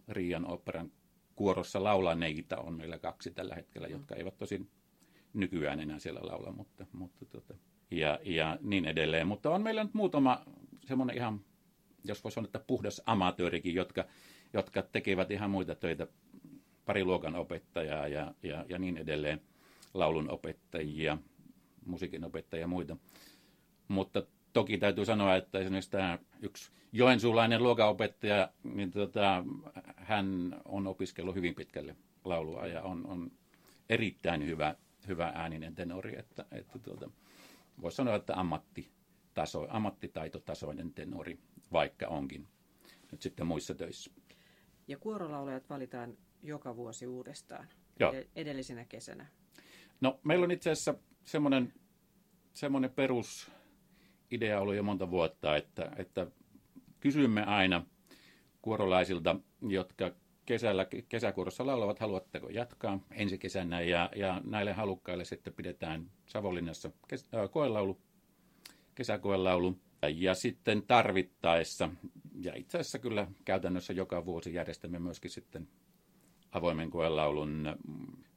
Riian 0.08 0.46
operan 0.46 0.92
kuorossa 1.36 1.84
laulaneita 1.84 2.56
on 2.56 2.74
meillä 2.74 2.98
kaksi 2.98 3.30
tällä 3.30 3.54
hetkellä, 3.54 3.86
mm. 3.86 3.92
jotka 3.92 4.14
eivät 4.14 4.38
tosin 4.38 4.70
nykyään 5.34 5.80
enää 5.80 5.98
siellä 5.98 6.20
laula, 6.22 6.52
mutta, 6.52 6.86
mutta 6.92 7.26
tota, 7.26 7.54
ja, 7.90 8.18
ja 8.24 8.58
niin 8.60 8.84
edelleen. 8.84 9.26
Mutta 9.26 9.50
on 9.50 9.62
meillä 9.62 9.84
nyt 9.84 9.94
muutama 9.94 10.44
semmoinen 10.86 11.16
ihan, 11.16 11.40
jos 12.04 12.24
voisi 12.24 12.34
sanoa, 12.34 12.46
että 12.46 12.58
puhdas 12.58 13.02
amatöörikin, 13.06 13.74
jotka, 13.74 14.04
jotka 14.52 14.82
tekevät 14.82 15.30
ihan 15.30 15.50
muita 15.50 15.74
töitä, 15.74 16.06
pari 16.84 17.04
luokan 17.04 17.34
opettajaa 17.34 18.08
ja, 18.08 18.34
ja, 18.42 18.64
ja 18.68 18.78
niin 18.78 18.96
edelleen, 18.96 19.40
laulun 19.94 20.30
opettajia, 20.30 21.18
musiikin 21.86 22.24
opettajia 22.24 22.64
ja 22.64 22.68
muita. 22.68 22.96
Mutta 23.90 24.22
toki 24.52 24.78
täytyy 24.78 25.04
sanoa, 25.04 25.36
että 25.36 25.58
esimerkiksi 25.58 25.90
tämä 25.90 26.18
yksi 26.42 26.70
joensuulainen 26.92 27.62
luokanopettaja, 27.62 28.50
niin 28.62 28.90
tota, 28.90 29.44
hän 29.96 30.60
on 30.64 30.86
opiskellut 30.86 31.34
hyvin 31.34 31.54
pitkälle 31.54 31.96
laulua 32.24 32.66
ja 32.66 32.82
on, 32.82 33.06
on 33.06 33.32
erittäin 33.88 34.46
hyvä, 34.46 34.74
hyvä 35.08 35.32
ääninen 35.34 35.74
tenori, 35.74 36.18
että, 36.18 36.44
että 36.52 36.78
tuota, 36.78 37.10
voisi 37.82 37.96
sanoa, 37.96 38.16
että 38.16 38.34
ammattitaso, 38.36 39.66
ammattitaitotasoinen 39.70 40.94
tenori, 40.94 41.38
vaikka 41.72 42.06
onkin 42.06 42.48
nyt 43.12 43.22
sitten 43.22 43.46
muissa 43.46 43.74
töissä. 43.74 44.10
Ja 44.88 44.98
kuorolaulajat 44.98 45.70
valitaan 45.70 46.16
joka 46.42 46.76
vuosi 46.76 47.06
uudestaan 47.06 47.68
Joo. 48.00 48.14
edellisenä 48.36 48.84
kesänä. 48.84 49.26
No, 50.00 50.20
meillä 50.24 50.44
on 50.44 50.50
itse 50.50 50.70
asiassa 50.70 50.94
semmoinen, 51.24 51.72
semmoinen 52.52 52.90
perusidea 54.30 54.60
ollut 54.60 54.74
jo 54.74 54.82
monta 54.82 55.10
vuotta, 55.10 55.56
että, 55.56 55.92
että 55.96 56.26
kysymme 57.00 57.44
aina 57.44 57.86
kuorolaisilta, 58.62 59.36
jotka 59.62 60.10
kesällä, 60.46 60.86
kesäkuorossa 61.08 61.66
laulavat, 61.66 61.98
haluatteko 61.98 62.48
jatkaa 62.48 63.00
ensi 63.10 63.38
kesänä, 63.38 63.80
ja, 63.80 64.10
ja 64.16 64.40
näille 64.44 64.72
halukkaille 64.72 65.24
sitten 65.24 65.52
pidetään 65.52 66.10
Savonlinnassa 66.26 66.90
kes, 67.08 67.28
äh, 67.34 67.50
koelaulu, 67.50 67.98
kesäkoelaulu, 68.94 69.76
ja 70.14 70.34
sitten 70.34 70.82
tarvittaessa, 70.82 71.88
ja 72.40 72.52
itse 72.56 72.78
asiassa 72.78 72.98
kyllä 72.98 73.26
käytännössä 73.44 73.92
joka 73.92 74.24
vuosi 74.24 74.54
järjestämme 74.54 74.98
myöskin 74.98 75.30
sitten 75.30 75.68
avoimen 76.52 76.90
koelaulun 76.90 77.76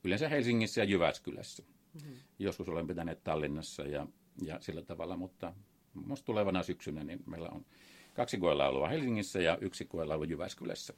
yleensä 0.03 0.29
Helsingissä 0.29 0.81
ja 0.81 0.85
Jyväskylässä. 0.85 1.63
Mm-hmm. 1.93 2.15
Joskus 2.39 2.69
olen 2.69 2.87
pitänyt 2.87 3.23
Tallinnassa 3.23 3.83
ja, 3.83 4.07
ja 4.41 4.59
sillä 4.59 4.81
tavalla, 4.81 5.17
mutta 5.17 5.53
musta 5.93 6.25
tulevana 6.25 6.63
syksynä 6.63 7.03
niin 7.03 7.23
meillä 7.25 7.49
on 7.49 7.65
kaksi 8.13 8.37
koelaulua 8.37 8.87
Helsingissä 8.87 9.41
ja 9.41 9.57
yksi 9.61 9.85
koelaulu 9.85 10.23
Jyväskylässä. 10.23 10.93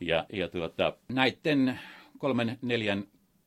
Ja, 0.00 0.26
ja 0.32 0.48
tuota, 0.48 0.96
näiden 1.08 1.80
kolmen 2.18 2.58
neljän 2.62 3.04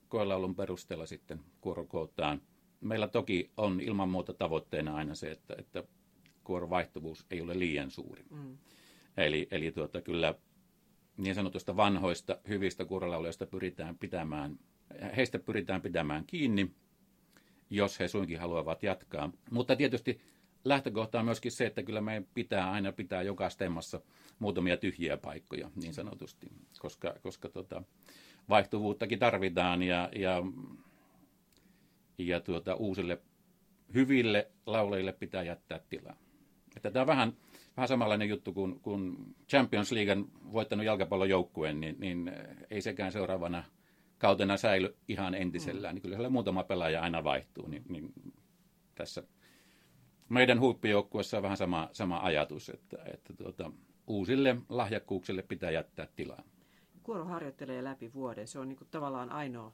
koelaulun 0.08 0.56
perusteella 0.56 1.06
sitten 1.06 1.40
kuorokootaan. 1.62 2.42
Meillä 2.82 3.08
toki 3.08 3.52
on 3.58 3.82
ilman 3.82 4.10
muuta 4.10 4.34
tavoitteena 4.34 4.96
aina 4.96 5.16
se, 5.16 5.32
että, 5.32 5.56
että 5.58 5.84
kuorovaihtuvuus 6.44 7.26
ei 7.32 7.42
ole 7.42 7.60
liian 7.60 7.92
suuri. 7.92 8.24
Mm. 8.30 8.58
Eli, 9.18 9.48
eli 9.52 9.72
tuota, 9.72 10.02
kyllä 10.02 10.36
niin 11.18 11.36
sanotusta 11.36 11.78
vanhoista, 11.78 12.38
hyvistä 12.48 12.86
kuorolauluista 12.86 13.46
pyritään 13.46 13.98
pitämään, 13.98 14.60
heistä 15.16 15.40
pyritään 15.40 15.82
pitämään 15.82 16.26
kiinni, 16.28 16.72
jos 17.70 18.00
he 18.00 18.08
suinkin 18.08 18.40
haluavat 18.40 18.84
jatkaa. 18.84 19.32
Mutta 19.52 19.76
tietysti 19.76 20.22
lähtökohta 20.66 21.20
on 21.20 21.26
myöskin 21.26 21.52
se, 21.52 21.66
että 21.66 21.84
kyllä 21.84 22.02
meidän 22.02 22.28
pitää 22.34 22.72
aina 22.72 22.92
pitää 22.92 23.22
joka 23.22 23.50
stemmassa 23.50 24.02
muutamia 24.40 24.78
tyhjiä 24.78 25.18
paikkoja, 25.18 25.70
niin 25.76 25.94
sanotusti, 25.94 26.48
koska, 26.80 27.16
koska 27.22 27.50
tota, 27.50 27.84
vaihtuvuuttakin 28.50 29.20
tarvitaan 29.20 29.84
ja, 29.84 30.10
ja, 30.16 30.44
ja 32.18 32.40
tuota, 32.40 32.76
uusille 32.76 33.22
hyville 33.94 34.52
laulajille 34.66 35.14
pitää 35.14 35.44
jättää 35.44 35.80
tilaa. 35.90 36.18
Että 36.76 36.92
tämä 36.92 37.02
on 37.02 37.08
vähän, 37.08 37.34
vähän 37.78 37.88
samanlainen 37.88 38.30
juttu 38.30 38.54
kuin, 38.54 38.80
kuin 38.80 39.36
Champions 39.50 39.92
Leaguean 39.92 40.26
voittanut 40.54 40.86
jalkapallojoukkue, 40.86 41.74
niin, 41.74 41.96
niin 42.00 42.32
ei 42.70 42.82
sekään 42.82 43.12
seuraavana 43.12 43.64
kautena 44.18 44.58
säily 44.58 44.96
ihan 45.08 45.36
entisellään. 45.36 45.94
Mm. 45.94 45.96
Niin 45.96 46.02
kyllä 46.02 46.16
siellä 46.16 46.30
muutama 46.30 46.64
pelaaja 46.64 47.02
aina 47.02 47.24
vaihtuu, 47.24 47.68
niin, 47.68 47.84
niin 47.90 48.14
tässä 48.96 49.24
meidän 50.30 50.60
huippujoukkuessa 50.60 51.38
on 51.38 51.44
vähän 51.44 51.58
sama, 51.58 51.90
sama 51.94 52.20
ajatus, 52.20 52.70
että, 52.70 52.98
että 53.14 53.34
tuota, 53.34 53.72
uusille 54.08 54.56
lahjakkuuksille 54.70 55.42
pitää 55.42 55.72
jättää 55.72 56.08
tilaa. 56.16 56.44
Kuoro 57.04 57.26
harjoittelee 57.26 57.84
läpi 57.84 58.14
vuoden. 58.14 58.48
Se 58.48 58.60
on 58.60 58.70
niin 58.70 58.78
kuin 58.78 58.88
tavallaan 58.92 59.32
ainoa 59.32 59.74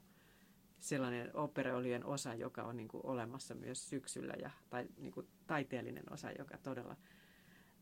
sellainen 0.78 1.36
operoolien 1.36 2.04
osa, 2.04 2.34
joka 2.34 2.62
on 2.62 2.76
niin 2.76 2.88
kuin 2.88 3.06
olemassa 3.06 3.54
myös 3.54 3.90
syksyllä, 3.90 4.34
ja, 4.42 4.50
tai 4.70 4.86
niin 4.98 5.12
kuin 5.12 5.26
taiteellinen 5.46 6.12
osa, 6.12 6.30
joka 6.38 6.58
todella 6.58 6.96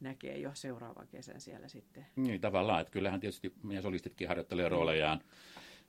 näkee 0.00 0.38
jo 0.38 0.50
seuraavan 0.54 1.08
kesän 1.08 1.40
siellä 1.40 1.68
sitten. 1.68 2.06
Niin, 2.16 2.40
tavallaan, 2.40 2.80
että 2.80 2.90
kyllähän 2.90 3.20
tietysti 3.20 3.54
meidän 3.62 3.82
solistitkin 3.82 4.28
harjoittelee 4.28 4.68
roolejaan 4.68 5.20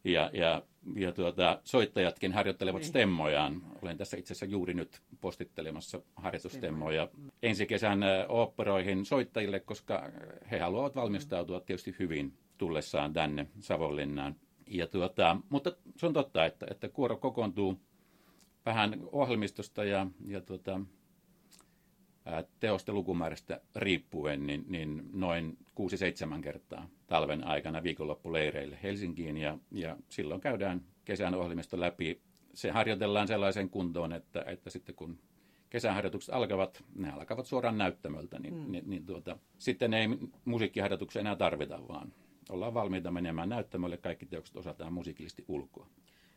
ja, 0.03 0.29
ja, 0.33 0.61
ja 0.95 1.11
tuota, 1.11 1.61
soittajatkin 1.63 2.33
harjoittelevat 2.33 2.81
niin. 2.81 2.89
stemmojaan. 2.89 3.61
Olen 3.81 3.97
tässä 3.97 4.17
itse 4.17 4.33
asiassa 4.33 4.45
juuri 4.45 4.73
nyt 4.73 5.01
postittelemassa 5.21 6.01
harjoitustemmoja 6.15 7.07
ensi 7.43 7.65
kesän 7.65 7.99
oopperoihin 8.29 9.05
soittajille, 9.05 9.59
koska 9.59 10.11
he 10.51 10.59
haluavat 10.59 10.95
valmistautua 10.95 11.59
tietysti 11.59 11.95
hyvin 11.99 12.33
tullessaan 12.57 13.13
tänne 13.13 13.47
Savonlinnaan. 13.59 14.35
Ja 14.67 14.87
tuota, 14.87 15.37
mutta 15.49 15.71
se 15.97 16.05
on 16.05 16.13
totta, 16.13 16.45
että, 16.45 16.65
että 16.71 16.89
kuoro 16.89 17.17
kokoontuu 17.17 17.81
vähän 18.65 18.99
ohjelmistosta 19.11 19.83
ja, 19.83 20.07
ja 20.27 20.41
tuota, 20.41 20.81
teosta 22.59 22.93
lukumäärästä 22.93 23.61
riippuen 23.75 24.47
niin, 24.47 24.65
niin 24.67 25.09
noin 25.13 25.57
6-7 26.37 26.41
kertaa 26.41 26.89
talven 27.07 27.47
aikana 27.47 27.83
viikonloppuleireille 27.83 28.79
Helsinkiin 28.83 29.37
ja, 29.37 29.57
ja 29.71 29.97
silloin 30.09 30.41
käydään 30.41 30.81
kesän 31.05 31.35
ohjelmisto 31.35 31.79
läpi. 31.79 32.21
Se 32.53 32.71
harjoitellaan 32.71 33.27
sellaisen 33.27 33.69
kuntoon, 33.69 34.13
että, 34.13 34.43
että 34.47 34.69
sitten 34.69 34.95
kun 34.95 35.19
kesäharjoitukset 35.69 36.35
alkavat, 36.35 36.83
ne 36.95 37.11
alkavat 37.11 37.45
suoraan 37.45 37.77
näyttämöltä, 37.77 38.39
niin, 38.39 38.53
mm. 38.53 38.71
niin, 38.71 38.89
niin 38.89 39.05
tuota, 39.05 39.37
sitten 39.57 39.93
ei 39.93 40.07
musiikkiharjoituksia 40.45 41.19
enää 41.19 41.35
tarvita, 41.35 41.87
vaan 41.87 42.13
ollaan 42.49 42.73
valmiita 42.73 43.11
menemään 43.11 43.49
näyttämölle. 43.49 43.97
Kaikki 43.97 44.25
teokset 44.25 44.55
osataan 44.55 44.93
musiikillisesti 44.93 45.45
ulkoa. 45.47 45.87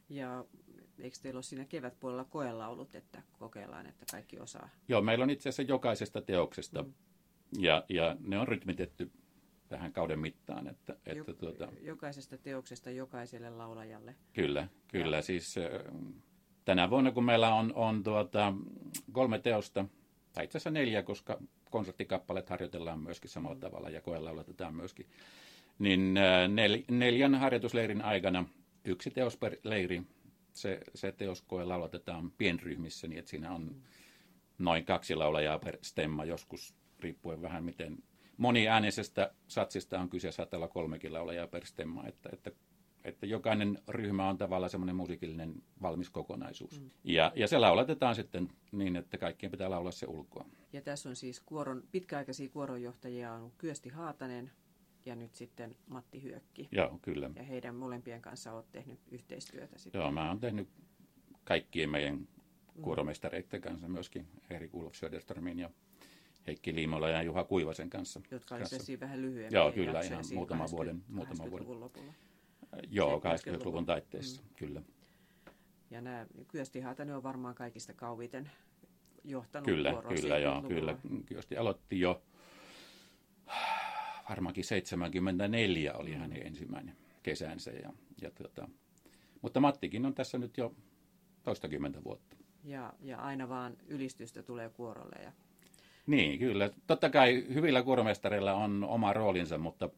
Ja 0.08 0.44
eikö 0.98 1.16
teillä 1.22 1.38
ole 1.38 1.42
siinä 1.42 1.64
kevätpuolella 1.64 2.24
koelaulut, 2.24 2.94
että 2.94 3.22
kokeillaan, 3.38 3.86
että 3.86 4.04
kaikki 4.10 4.40
osaa? 4.40 4.68
Joo, 4.88 5.02
meillä 5.02 5.22
on 5.22 5.30
itse 5.30 5.48
asiassa 5.48 5.62
jokaisesta 5.62 6.22
teoksesta 6.22 6.82
mm. 6.82 6.92
ja, 7.58 7.84
ja 7.88 8.16
ne 8.20 8.38
on 8.38 8.48
rytmitetty 8.48 9.10
tähän 9.68 9.92
kauden 9.92 10.18
mittaan. 10.18 10.68
Että, 10.68 10.96
että 11.06 11.32
Jok- 11.32 11.36
tuota, 11.36 11.68
jokaisesta 11.80 12.38
teoksesta 12.38 12.90
jokaiselle 12.90 13.50
laulajalle. 13.50 14.14
Kyllä, 14.32 14.68
kyllä. 14.88 15.16
Ja. 15.16 15.22
Siis 15.22 15.54
tänä 16.64 16.90
vuonna, 16.90 17.12
kun 17.12 17.24
meillä 17.24 17.54
on, 17.54 17.72
on 17.74 18.02
tuota, 18.02 18.54
kolme 19.12 19.38
teosta, 19.38 19.84
tai 20.32 20.44
itse 20.44 20.58
asiassa 20.58 20.70
neljä, 20.70 21.02
koska 21.02 21.38
konserttikappaleet 21.70 22.50
harjoitellaan 22.50 23.00
myöskin 23.00 23.30
samalla 23.30 23.54
mm. 23.54 23.60
tavalla 23.60 23.90
ja 23.90 24.00
koelauletetaan 24.00 24.74
myöskin, 24.74 25.06
niin 25.78 26.14
nel, 26.48 26.82
neljän 26.90 27.34
harjoitusleirin 27.34 28.02
aikana 28.02 28.44
yksi 28.84 29.10
teos 29.10 29.36
per 29.36 29.56
leiri 29.62 30.02
se, 30.54 30.80
se 30.94 31.12
teoskoe 31.12 31.64
lauletetaan 31.64 32.30
pienryhmissä, 32.30 33.08
niin 33.08 33.18
että 33.18 33.30
siinä 33.30 33.52
on 33.52 33.82
noin 34.58 34.84
kaksi 34.84 35.14
laulajaa 35.14 35.58
per 35.58 35.78
stemma, 35.82 36.24
joskus 36.24 36.74
riippuen 37.00 37.42
vähän 37.42 37.64
miten 37.64 37.98
moniäänisestä 38.36 39.34
satsista 39.48 40.00
on 40.00 40.10
kyse, 40.10 40.32
saattaa 40.32 40.58
olla 40.58 40.68
kolmekin 40.68 41.12
laulajaa 41.12 41.46
per 41.46 41.66
stemma, 41.66 42.06
että, 42.06 42.28
että, 42.32 42.50
että 43.04 43.26
jokainen 43.26 43.78
ryhmä 43.88 44.28
on 44.28 44.38
tavallaan 44.38 44.70
semmoinen 44.70 44.96
musiikillinen 44.96 45.62
valmis 45.82 46.10
kokonaisuus. 46.10 46.80
Mm. 46.80 46.90
Ja, 47.04 47.32
ja 47.34 47.48
se 47.48 47.58
lauletetaan 47.58 48.14
sitten 48.14 48.48
niin, 48.72 48.96
että 48.96 49.18
kaikkien 49.18 49.52
pitää 49.52 49.70
laulaa 49.70 49.92
se 49.92 50.06
ulkoa. 50.06 50.46
Ja 50.72 50.82
tässä 50.82 51.08
on 51.08 51.16
siis 51.16 51.40
kuoron, 51.40 51.82
pitkäaikaisia 51.92 52.48
kuoronjohtajia 52.48 53.32
on 53.32 53.52
Kyösti 53.58 53.88
Haatanen, 53.88 54.50
ja 55.06 55.16
nyt 55.16 55.34
sitten 55.34 55.76
Matti 55.86 56.22
Hyökki. 56.22 56.68
Joo, 56.72 56.98
kyllä. 57.02 57.30
Ja 57.36 57.42
heidän 57.42 57.74
molempien 57.74 58.22
kanssa 58.22 58.52
olet 58.52 58.72
tehnyt 58.72 59.00
yhteistyötä 59.10 59.78
sitten. 59.78 59.98
Joo, 59.98 60.12
mä 60.12 60.28
oon 60.28 60.40
tehnyt 60.40 60.68
kaikkien 61.44 61.90
meidän 61.90 62.28
kuoromestareiden 62.82 63.60
kanssa, 63.60 63.88
myöskin 63.88 64.26
Erik 64.50 64.74
Ulf 64.74 64.94
Söderströmin 64.94 65.58
ja 65.58 65.70
Heikki 66.46 66.74
Liimola 66.74 67.08
ja 67.08 67.22
Juha 67.22 67.44
Kuivasen 67.44 67.90
kanssa. 67.90 68.20
Jotka 68.30 68.54
oli 68.54 68.66
siinä 68.66 69.00
vähän 69.00 69.22
lyhyemmin. 69.22 69.56
Joo, 69.56 69.72
kyllä, 69.72 70.00
ihan 70.00 70.24
muutama 70.34 70.64
vuoden. 70.70 71.02
Muutama 71.08 71.50
vuoden. 71.50 71.80
lopulla. 71.80 72.12
Joo, 72.90 73.18
80-luvun 73.20 73.86
taitteessa, 73.86 74.42
mm. 74.42 74.48
kyllä. 74.56 74.82
Ja 75.90 76.00
nämä 76.00 76.26
Kyösti 76.48 76.80
Haatanen 76.80 77.16
on 77.16 77.22
varmaan 77.22 77.54
kaikista 77.54 77.92
kauviten 77.92 78.50
johtanut 79.24 79.64
Kyllä, 79.64 80.02
kyllä, 80.08 80.38
joo, 80.38 80.62
kyllä. 80.62 80.98
Kyösti 81.26 81.56
aloitti 81.56 82.00
jo 82.00 82.22
varmaankin 84.28 84.64
74 84.64 85.94
oli 85.94 86.12
hänen 86.12 86.46
ensimmäinen 86.46 86.96
kesänsä. 87.22 87.70
Ja, 87.70 87.92
ja 88.22 88.30
tota, 88.30 88.68
mutta 89.42 89.60
Mattikin 89.60 90.06
on 90.06 90.14
tässä 90.14 90.38
nyt 90.38 90.56
jo 90.58 90.74
toistakymmentä 91.42 92.04
vuotta. 92.04 92.36
Ja, 92.64 92.92
ja 93.00 93.18
aina 93.18 93.48
vaan 93.48 93.76
ylistystä 93.86 94.42
tulee 94.42 94.68
kuorolle. 94.68 95.16
Ja... 95.22 95.32
Niin, 96.06 96.38
kyllä. 96.38 96.70
Totta 96.86 97.10
kai 97.10 97.46
hyvillä 97.54 97.82
kuoromestareilla 97.82 98.54
on 98.54 98.84
oma 98.84 99.12
roolinsa, 99.12 99.58
mutta 99.58 99.90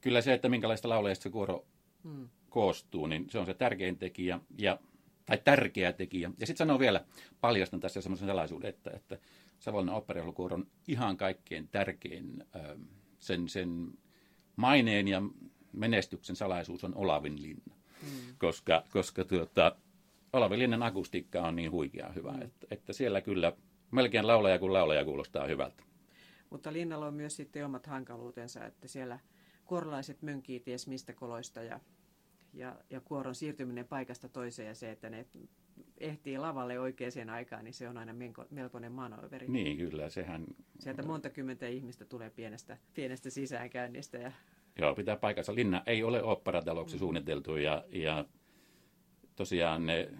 kyllä 0.00 0.20
se, 0.20 0.32
että 0.32 0.48
minkälaista 0.48 0.88
laulajista 0.88 1.22
se 1.22 1.30
kuoro 1.30 1.66
hmm. 2.04 2.28
koostuu, 2.48 3.06
niin 3.06 3.30
se 3.30 3.38
on 3.38 3.46
se 3.46 3.54
tärkein 3.54 3.98
tekijä. 3.98 4.40
Ja, 4.58 4.78
tai 5.26 5.38
tärkeä 5.44 5.92
tekijä. 5.92 6.30
Ja 6.38 6.46
sitten 6.46 6.66
sanon 6.66 6.80
vielä, 6.80 7.04
paljastan 7.40 7.80
tässä 7.80 8.00
semmoisen 8.00 8.28
salaisuuden, 8.28 8.68
että, 8.68 8.90
että 8.90 9.18
Savonlinnan 9.58 10.02
on 10.38 10.66
ihan 10.88 11.16
kaikkein 11.16 11.68
tärkein 11.68 12.44
ähm, 12.56 12.82
sen, 13.26 13.48
sen 13.48 13.98
maineen 14.56 15.08
ja 15.08 15.22
menestyksen 15.72 16.36
salaisuus 16.36 16.84
on 16.84 16.94
Olavinlinna. 16.94 17.74
Mm. 18.02 18.36
Koska, 18.38 18.84
koska 18.90 19.24
tuota, 19.24 19.76
Olavinlinnan 20.32 20.82
akustiikka 20.82 21.42
on 21.42 21.56
niin 21.56 21.70
huikea 21.70 22.12
hyvä, 22.12 22.32
mm. 22.32 22.42
että, 22.42 22.66
että 22.70 22.92
siellä 22.92 23.20
kyllä 23.20 23.52
melkein 23.90 24.26
laulaja 24.26 24.58
kuin 24.58 24.72
laulaja 24.72 25.04
kuulostaa 25.04 25.46
hyvältä. 25.46 25.82
Mutta 26.50 26.72
linnalla 26.72 27.06
on 27.06 27.14
myös 27.14 27.36
sitten 27.36 27.64
omat 27.64 27.86
hankaluutensa, 27.86 28.64
että 28.64 28.88
siellä 28.88 29.18
kuorolaiset 29.64 30.22
mönkii 30.22 30.60
ties 30.60 30.86
mistä 30.86 31.12
koloista 31.12 31.62
ja, 31.62 31.80
ja, 32.52 32.76
ja 32.90 33.00
kuoron 33.00 33.34
siirtyminen 33.34 33.86
paikasta 33.86 34.28
toiseen 34.28 34.68
ja 34.68 34.74
se, 34.74 34.90
että 34.90 35.10
ne 35.10 35.26
ehtii 35.98 36.38
lavalle 36.38 36.80
oikeaan 36.80 37.30
aikaan, 37.30 37.64
niin 37.64 37.74
se 37.74 37.88
on 37.88 37.98
aina 37.98 38.14
melkoinen 38.50 38.92
manoveri. 38.92 39.48
Niin, 39.48 39.76
kyllä, 39.76 40.08
sehän... 40.08 40.46
Sieltä 40.78 41.02
monta 41.02 41.30
kymmentä 41.30 41.66
ihmistä 41.66 42.04
tulee 42.04 42.30
pienestä, 42.30 42.78
pienestä 42.94 43.30
sisäänkäynnistä. 43.30 44.18
Ja... 44.18 44.32
Joo, 44.78 44.94
pitää 44.94 45.16
paikassa. 45.16 45.54
Linna 45.54 45.82
ei 45.86 46.02
ole 46.02 46.22
operataloksi 46.22 46.96
mm. 46.96 46.98
suunniteltu 46.98 47.56
ja, 47.56 47.84
ja 47.88 48.24
tosiaan 49.36 49.86
ne 49.86 50.10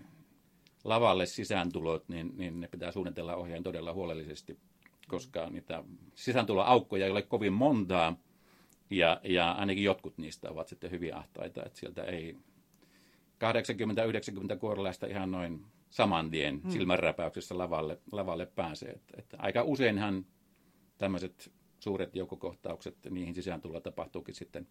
lavalle 0.85 1.27
sisääntulot, 1.27 2.09
niin, 2.09 2.33
niin 2.37 2.61
ne 2.61 2.69
pitää 2.69 2.93
suunnitella 2.93 3.37
ohjeen 3.37 3.63
todella 3.63 3.93
huolellisesti, 3.93 4.59
koska 5.09 5.51
niitä 5.51 5.85
sisääntuloaukkoja 6.15 7.05
ei 7.05 7.11
ole 7.11 7.23
kovin 7.23 7.53
montaa, 7.53 8.17
ja, 8.91 9.21
ja 9.25 9.53
ainakin 9.53 9.85
jotkut 9.85 10.19
niistä 10.19 10.51
ovat 10.51 10.69
sitten 10.69 10.91
hyvin 10.91 11.15
ahtaita, 11.15 11.65
että 11.65 11.79
sieltä 11.79 12.05
ei 12.05 12.37
80-90 14.55 14.59
kuorolaista 14.59 15.07
ihan 15.07 15.31
noin 15.31 15.65
saman 15.91 16.31
tien 16.31 16.61
hmm. 16.63 16.71
silmänräpäyksessä 16.71 17.59
lavalle, 17.59 17.99
lavalle 18.13 18.47
pääsee. 18.47 18.91
Että, 18.91 19.15
että 19.19 19.37
aika 19.41 19.63
useinhan 19.63 20.27
tämmöiset 20.99 21.53
suuret 21.79 22.17
joukkokohtaukset, 22.17 22.97
niihin 23.11 23.35
sisään 23.35 23.61
tulla 23.61 23.81
tapahtuukin 23.81 24.35
sitten 24.35 24.67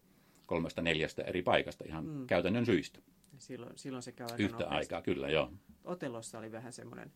kolmesta 0.46 0.82
neljästä 0.82 1.22
eri 1.22 1.42
paikasta 1.42 1.84
ihan 1.88 2.04
hmm. 2.04 2.26
käytännön 2.26 2.66
syistä. 2.66 3.00
Silloin, 3.38 3.72
silloin 3.76 4.02
se 4.02 4.12
käy 4.12 4.26
aika 4.30 4.42
Yhtä 4.42 4.52
nopeasti. 4.52 4.76
aikaa, 4.76 5.02
kyllä 5.02 5.28
joo. 5.28 5.52
Otelossa 5.84 6.38
oli 6.38 6.52
vähän 6.52 6.72
semmoinen 6.72 7.12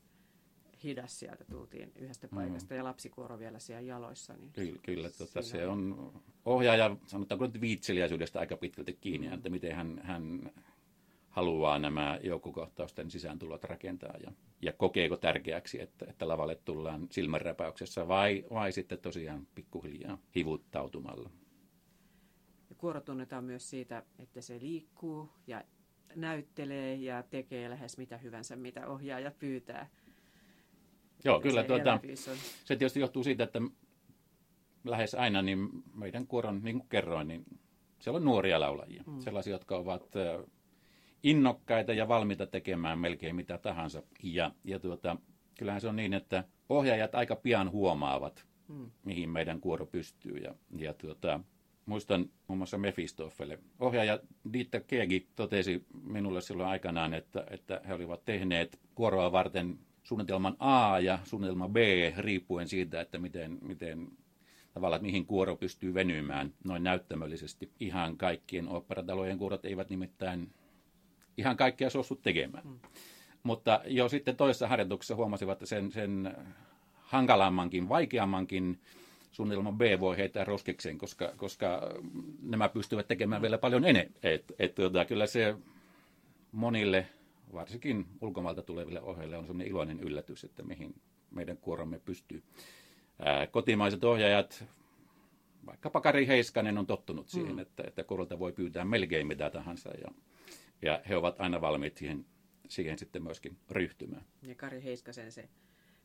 hidas 0.85 1.19
sieltä 1.19 1.45
tultiin 1.45 1.93
yhdestä 1.97 2.27
mm. 2.27 2.37
paikasta 2.37 2.75
mm. 2.75 2.79
ja 2.79 2.85
lapsikuoro 2.85 3.39
vielä 3.39 3.59
siellä 3.59 3.81
jaloissa. 3.81 4.35
Niin 4.37 4.53
kyllä, 4.53 4.79
kyllä 4.83 5.11
tota, 5.11 5.43
se 5.43 5.67
on 5.67 6.13
ohjaaja, 6.45 6.97
sanotaanko 7.07 7.47
nyt 7.47 7.61
viitseliäisyydestä 7.61 8.41
aika 8.41 8.57
pitkälti 8.57 8.99
kiinni, 9.01 9.29
mm. 9.29 9.35
että 9.35 9.51
miten 9.51 9.77
hän, 9.77 10.01
hän 10.05 10.53
haluaa 11.31 11.79
nämä 11.79 12.19
joukkokohtausten 12.23 13.11
sisääntulot 13.11 13.65
rakentaa 13.65 14.15
ja, 14.25 14.33
ja 14.63 14.73
kokeeko 14.73 15.17
tärkeäksi, 15.17 15.81
että, 15.81 16.07
että 16.09 16.29
lavalle 16.29 16.55
tullaan 16.55 17.07
silmänräpäyksessä 17.11 18.09
vai, 18.09 18.45
vai 18.51 18.73
sitten 18.73 18.99
tosiaan 18.99 19.47
pikkuhiljaa 19.55 20.19
hivuttautumalla. 20.35 21.31
Ja 22.71 22.77
kuoro 22.77 23.01
tunnetaan 23.01 23.45
myös 23.45 23.71
siitä, 23.71 24.03
että 24.19 24.41
se 24.41 24.61
liikkuu 24.61 25.29
ja 25.47 25.65
näyttelee 26.17 26.95
ja 26.95 27.23
tekee 27.23 27.71
lähes 27.71 27.99
mitä 27.99 28.19
hyvänsä, 28.19 28.57
mitä 28.57 28.87
ohjaaja 28.87 29.31
pyytää. 29.31 29.89
Joo, 31.25 31.41
kyllä. 31.41 31.63
Se, 31.63 31.67
tuota, 31.67 32.01
se 32.65 32.77
tietysti 32.77 33.01
johtuu 33.01 33.25
siitä, 33.25 33.45
että 33.45 33.61
lähes 34.85 35.15
aina 35.15 35.43
niin 35.43 35.69
meidän 35.95 36.27
kuoron, 36.27 36.61
niin 36.63 36.79
kuin 36.79 36.89
kerroin, 36.89 37.29
niin 37.29 37.45
siellä 37.99 38.17
on 38.17 38.25
nuoria 38.25 38.61
laulajia. 38.61 39.03
Mm. 39.07 39.21
Sellaisia, 39.21 39.53
jotka 39.53 39.77
ovat 39.77 40.03
innokkaita 41.23 41.93
ja 41.93 42.09
valmiita 42.09 42.47
tekemään 42.47 42.99
melkein 42.99 43.37
mitä 43.37 43.59
tahansa. 43.59 44.03
Ja, 44.23 44.51
ja 44.65 44.79
tuota, 44.79 45.17
kyllähän 45.59 45.81
se 45.81 45.89
on 45.89 45.97
niin, 45.97 46.15
että 46.15 46.45
ohjaajat 46.69 47.15
aika 47.15 47.37
pian 47.37 47.71
huomaavat, 47.71 48.47
mm. 48.69 48.91
mihin 49.05 49.31
meidän 49.31 49.61
kuoro 49.61 49.87
pystyy. 49.87 50.37
Ja, 50.37 50.55
ja 50.77 50.95
tuota, 50.95 51.41
muistan 51.87 52.31
muun 52.49 52.59
muassa 52.59 52.79
Mefistofele. 52.79 53.59
Ohjaaja 53.79 54.19
Dieter 54.53 54.83
Kegi 54.87 55.29
totesi 55.37 55.87
minulle 56.03 56.41
silloin 56.41 56.69
aikanaan, 56.69 57.15
että, 57.15 57.47
että 57.51 57.81
he 57.89 57.95
olivat 57.95 58.25
tehneet 58.25 58.81
kuoroa 58.95 59.33
varten 59.33 59.79
suunnitelman 60.03 60.57
A 60.59 61.01
ja 61.01 61.19
suunnitelma 61.25 61.69
B 61.69 61.77
riippuen 62.19 62.69
siitä, 62.69 63.01
että 63.01 63.19
miten, 63.19 63.59
miten 63.63 64.09
tavallaan, 64.75 64.97
että 64.97 65.07
mihin 65.07 65.27
kuoro 65.27 65.57
pystyy 65.57 65.95
venymään 65.95 66.55
noin 66.65 66.83
näyttämöllisesti. 66.83 67.71
Ihan 67.81 68.17
kaikkien 68.17 68.69
operatalojen 68.69 69.39
kuorot 69.39 69.65
eivät 69.65 69.91
nimittäin 69.91 70.51
ihan 71.37 71.57
kaikkea 71.57 71.91
suostu 71.91 72.17
tekemään. 72.17 72.67
Mm. 72.67 72.79
Mutta 73.43 73.81
jo 73.87 74.09
sitten 74.09 74.37
toisessa 74.37 74.69
harjoituksessa 74.69 75.17
huomasivat, 75.17 75.53
että 75.53 75.67
sen, 75.67 75.93
sen 75.93 76.37
hankalammankin, 76.95 77.89
vaikeammankin 77.89 78.81
suunnitelman 79.33 79.79
B 79.79 79.81
voi 80.01 80.17
heittää 80.17 80.45
roskikseen, 80.45 80.99
koska, 80.99 81.33
koska 81.37 81.81
nämä 82.43 82.69
pystyvät 82.69 83.09
tekemään 83.09 83.43
vielä 83.43 83.59
paljon 83.59 83.85
enemmän. 83.85 84.15
Et, 84.23 84.53
et, 84.59 84.75
tota, 84.75 85.05
kyllä 85.05 85.27
se 85.27 85.57
monille, 86.53 87.07
varsinkin 87.53 88.07
ulkomailta 88.21 88.63
tuleville 88.63 89.01
ohjeille, 89.01 89.37
on 89.37 89.45
sellainen 89.45 89.69
iloinen 89.69 90.01
yllätys, 90.01 90.45
että 90.45 90.63
mihin 90.63 90.95
meidän 91.31 91.57
kuoromme 91.57 92.01
pystyy. 92.05 92.43
Ää, 93.19 93.47
kotimaiset 93.47 94.05
ohjaajat, 94.05 94.65
vaikkapa 95.67 96.01
Kari 96.01 96.27
Heiskanen 96.27 96.79
on 96.79 96.87
tottunut 96.87 97.29
siihen, 97.29 97.53
mm. 97.53 97.59
että, 97.59 97.83
että 97.87 98.05
kuorolta 98.05 98.39
voi 98.39 98.53
pyytää 98.53 98.85
melkein 98.85 99.27
mitä 99.27 99.51
tahansa. 99.51 99.91
Ja, 99.91 100.11
ja 100.83 101.03
he 101.09 101.17
ovat 101.17 101.41
aina 101.41 101.61
valmiit 101.61 101.97
siihen, 101.97 102.27
siihen 102.69 102.99
sitten 102.99 103.23
myöskin 103.23 103.57
ryhtymään. 103.71 104.25
Ja 104.43 104.55
Kari 104.55 104.83
Heiskasen 104.83 105.33
se 105.33 105.49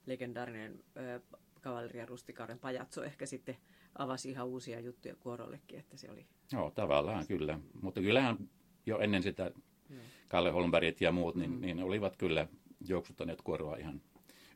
legendaarinen 0.06 0.84
äh, 0.98 1.22
kavalleria 1.62 2.06
rustikaaren 2.06 2.60
pajatso 2.60 3.04
ehkä 3.04 3.26
sitten 3.26 3.58
avasi 3.98 4.30
ihan 4.30 4.48
uusia 4.48 4.80
juttuja 4.80 5.16
kuorollekin, 5.16 5.80
että 5.80 5.98
se 5.98 6.12
oli... 6.12 6.26
Joo, 6.52 6.72
tavallaan 6.72 7.28
kyllä. 7.28 7.60
Mutta 7.82 8.02
kyllähän 8.02 8.50
jo 8.86 9.00
ennen 9.00 9.24
sitä 9.24 9.52
mm. 9.90 9.98
Kalle 10.28 10.52
Holmbergit 10.52 11.02
ja 11.02 11.12
muut, 11.12 11.36
niin, 11.36 11.52
mm. 11.52 11.62
niin 11.62 11.84
olivat 11.84 12.18
kyllä 12.18 12.48
juoksuttaneet 12.88 13.42
kuoroa 13.42 13.78
ihan 13.78 14.02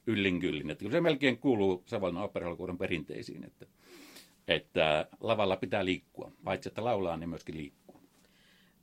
yllin 0.08 0.40
kyllin. 0.40 0.70
Että 0.70 0.80
kyllä 0.80 0.92
se 0.92 1.02
melkein 1.02 1.38
kuuluu 1.38 1.84
Savonlinnan 1.86 2.24
operahalkuuden 2.24 2.78
perinteisiin, 2.78 3.44
että, 3.44 3.66
että 4.48 5.08
lavalla 5.20 5.56
pitää 5.56 5.86
liikkua. 5.86 6.32
Paitsi 6.44 6.70
että 6.70 6.84
laulaa, 6.84 7.18
niin 7.18 7.30
myöskin 7.30 7.58
liikkuu. 7.58 7.89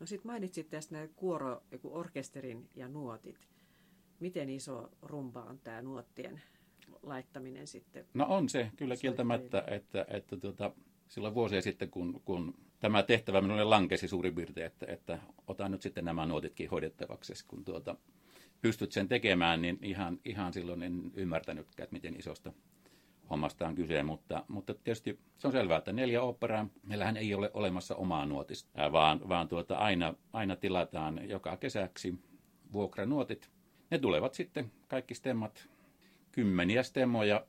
No 0.00 0.06
sitten 0.06 0.26
mainitsit 0.26 0.70
tästä 0.70 1.08
kuoro, 1.16 1.62
orkesterin 1.84 2.68
ja 2.74 2.88
nuotit. 2.88 3.48
Miten 4.20 4.50
iso 4.50 4.90
rumpa 5.02 5.42
on 5.42 5.58
tämä 5.58 5.82
nuottien 5.82 6.42
laittaminen 7.02 7.66
sitten? 7.66 8.06
No 8.14 8.26
on 8.28 8.48
se 8.48 8.70
kyllä 8.76 8.96
kieltämättä, 8.96 9.64
että, 9.66 10.06
että 10.08 10.36
tuota, 10.36 10.72
silloin 11.08 11.34
vuosia 11.34 11.62
sitten, 11.62 11.90
kun, 11.90 12.22
kun 12.24 12.54
tämä 12.80 13.02
tehtävä 13.02 13.40
minulle 13.40 13.64
lankesi 13.64 14.08
suurin 14.08 14.34
piirtein, 14.34 14.66
että, 14.66 14.86
että 14.88 15.18
otan 15.46 15.70
nyt 15.70 15.82
sitten 15.82 16.04
nämä 16.04 16.26
nuotitkin 16.26 16.70
hoidettavaksi, 16.70 17.32
kun 17.48 17.64
tuota, 17.64 17.96
pystyt 18.60 18.92
sen 18.92 19.08
tekemään, 19.08 19.62
niin 19.62 19.78
ihan, 19.82 20.20
ihan 20.24 20.52
silloin 20.52 20.82
en 20.82 21.12
ymmärtänytkään, 21.14 21.84
että 21.84 21.94
miten 21.94 22.18
isosta 22.18 22.52
hommasta 23.30 23.68
on 23.68 23.74
kyse, 23.74 24.02
mutta, 24.02 24.44
mutta 24.48 24.74
tietysti 24.74 25.18
se 25.38 25.46
on 25.46 25.52
selvää, 25.52 25.78
että 25.78 25.92
neljä 25.92 26.22
operaa, 26.22 26.68
meillähän 26.82 27.16
ei 27.16 27.34
ole 27.34 27.50
olemassa 27.54 27.94
omaa 27.96 28.26
nuotista, 28.26 28.92
vaan, 28.92 29.28
vaan 29.28 29.48
tuota, 29.48 29.76
aina, 29.76 30.14
aina 30.32 30.56
tilataan 30.56 31.28
joka 31.28 31.56
kesäksi 31.56 32.14
vuokranuotit. 32.72 33.50
Ne 33.90 33.98
tulevat 33.98 34.34
sitten, 34.34 34.72
kaikki 34.88 35.14
stemmat, 35.14 35.68
kymmeniä 36.32 36.82
stemmoja, 36.82 37.46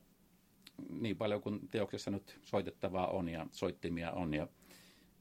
niin 0.90 1.18
paljon 1.18 1.42
kuin 1.42 1.68
teoksessa 1.70 2.12
nyt 2.12 2.40
soitettavaa 2.44 3.08
on 3.08 3.30
ja 3.30 3.48
soittimia 3.52 4.12
on. 4.12 4.34
Ja, 4.34 4.48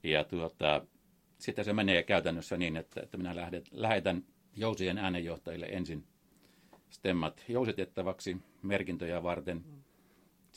ja 0.03 0.25
tuota, 0.25 0.87
sitten 1.39 1.65
se 1.65 1.73
menee 1.73 2.03
käytännössä 2.03 2.57
niin, 2.57 2.77
että, 2.77 3.01
että 3.01 3.17
minä 3.17 3.37
lähdet, 3.37 3.69
lähetän 3.73 4.25
jousien 4.57 4.99
äänenjohtajille 4.99 5.67
ensin 5.67 6.05
stemmat 6.91 7.45
jousitettavaksi 7.49 8.37
merkintöjä 8.63 9.23
varten– 9.23 9.65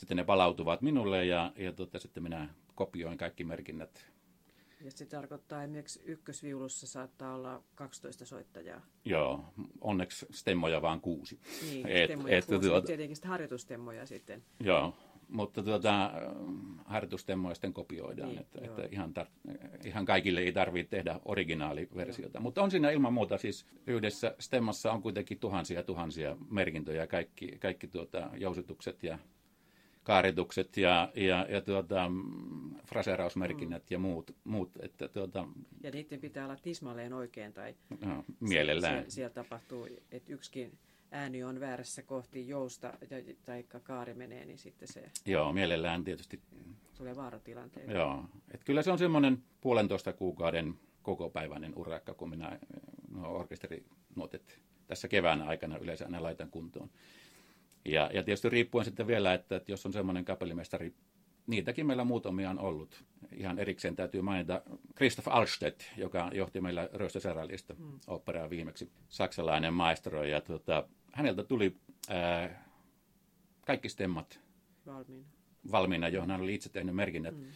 sitten 0.00 0.16
ne 0.16 0.24
palautuvat 0.24 0.82
minulle 0.82 1.26
ja, 1.26 1.52
ja 1.56 1.72
tota, 1.72 1.98
sitten 1.98 2.22
minä 2.22 2.48
kopioin 2.74 3.18
kaikki 3.18 3.44
merkinnät. 3.44 4.10
Ja 4.84 4.90
se 4.90 5.06
tarkoittaa 5.06 5.62
esimerkiksi 5.62 6.00
ykkösviulussa 6.04 6.86
saattaa 6.86 7.34
olla 7.34 7.62
12 7.74 8.24
soittajaa. 8.24 8.80
Joo, 9.04 9.44
onneksi 9.80 10.26
stemmoja 10.30 10.82
vaan 10.82 11.00
kuusi. 11.00 11.40
Niin, 11.62 11.86
et, 11.86 12.04
stemmoja 12.04 12.36
et, 12.36 12.44
kuusi, 12.44 12.68
tuota, 12.68 12.86
tietenkin 12.86 13.16
sitten 13.16 13.30
harjoitustemmoja 13.30 14.06
sitten. 14.06 14.42
Joo, 14.60 14.94
mutta 15.28 15.62
tuota, 15.62 16.10
harjoitustemmoja 16.84 17.54
sitten 17.54 17.72
kopioidaan, 17.72 18.28
niin, 18.28 18.40
että, 18.40 18.58
että 18.64 18.88
ihan, 18.90 19.12
tar- 19.18 19.56
ihan 19.84 20.04
kaikille 20.04 20.40
ei 20.40 20.52
tarvitse 20.52 20.90
tehdä 20.90 21.20
originaaliversiota. 21.24 22.38
Joo. 22.38 22.42
Mutta 22.42 22.62
on 22.62 22.70
siinä 22.70 22.90
ilman 22.90 23.12
muuta 23.12 23.38
siis 23.38 23.66
yhdessä 23.86 24.34
stemmassa 24.38 24.92
on 24.92 25.02
kuitenkin 25.02 25.38
tuhansia 25.38 25.82
tuhansia 25.82 26.36
merkintöjä, 26.50 27.06
kaikki, 27.06 27.58
kaikki 27.58 27.88
tuota, 27.88 28.30
jousitukset 28.36 29.02
ja 29.02 29.18
kaaritukset 30.10 30.76
ja, 30.76 31.12
ja, 31.14 31.46
ja 31.48 31.60
tuota, 31.60 32.10
fraserausmerkinnät 32.86 33.82
mm. 33.82 33.86
ja 33.90 33.98
muut. 33.98 34.36
muut 34.44 34.70
että, 34.80 35.08
tuota, 35.08 35.48
ja 35.82 35.90
niiden 35.90 36.20
pitää 36.20 36.44
olla 36.44 36.56
tismalleen 36.56 37.12
oikein 37.12 37.52
tai 37.52 37.74
no, 38.04 38.24
mielellään. 38.40 38.94
Siellä, 38.94 39.10
siellä 39.10 39.34
tapahtuu, 39.34 39.88
että 40.10 40.32
yksikin 40.32 40.78
ääni 41.10 41.44
on 41.44 41.60
väärässä 41.60 42.02
kohti 42.02 42.48
jousta 42.48 42.92
tai 43.44 43.64
kaari 43.82 44.14
menee, 44.14 44.44
niin 44.44 44.58
sitten 44.58 44.88
se... 44.88 45.10
Joo, 45.26 45.52
mielellään 45.52 46.04
tietysti. 46.04 46.40
Tulee 46.96 47.16
vaaratilanteita. 47.16 47.92
Joo, 47.92 48.24
että 48.50 48.64
kyllä 48.64 48.82
se 48.82 48.92
on 48.92 48.98
semmoinen 48.98 49.42
puolentoista 49.60 50.12
kuukauden 50.12 50.74
kokopäiväinen 51.02 51.72
urakka, 51.76 52.14
kun 52.14 52.30
minä 52.30 52.58
no, 53.10 53.32
orkesterinuotet 53.32 54.60
tässä 54.86 55.08
kevään 55.08 55.42
aikana 55.42 55.78
yleensä 55.78 56.04
aina 56.04 56.22
laitan 56.22 56.50
kuntoon. 56.50 56.90
Ja, 57.84 58.10
ja 58.14 58.22
tietysti 58.22 58.48
riippuen 58.48 58.84
sitten 58.84 59.06
vielä, 59.06 59.34
että, 59.34 59.56
että 59.56 59.72
jos 59.72 59.86
on 59.86 59.92
semmoinen 59.92 60.24
kapellimestari 60.24 60.94
niitäkin 61.50 61.86
meillä 61.86 62.04
muutamia 62.04 62.50
on 62.50 62.58
ollut. 62.58 63.04
Ihan 63.32 63.58
erikseen 63.58 63.96
täytyy 63.96 64.22
mainita 64.22 64.62
Christoph 64.96 65.28
Alstedt, 65.28 65.82
joka 65.96 66.30
johti 66.34 66.60
meillä 66.60 66.88
Röstösärälistä 66.92 67.74
mm. 67.78 68.00
operaa 68.06 68.50
viimeksi, 68.50 68.90
saksalainen 69.08 69.74
maestro. 69.74 70.24
Ja 70.24 70.40
tuota, 70.40 70.88
häneltä 71.12 71.44
tuli 71.44 71.76
ää, 72.08 72.64
kaikki 73.66 73.88
stemmat 73.88 74.40
valmiina, 74.86 75.28
valmiina 75.70 76.08
johon 76.08 76.30
hän 76.30 76.40
oli 76.40 76.54
itse 76.54 76.68
tehnyt 76.68 76.94
merkinnät. 76.94 77.36
Mm. 77.36 77.46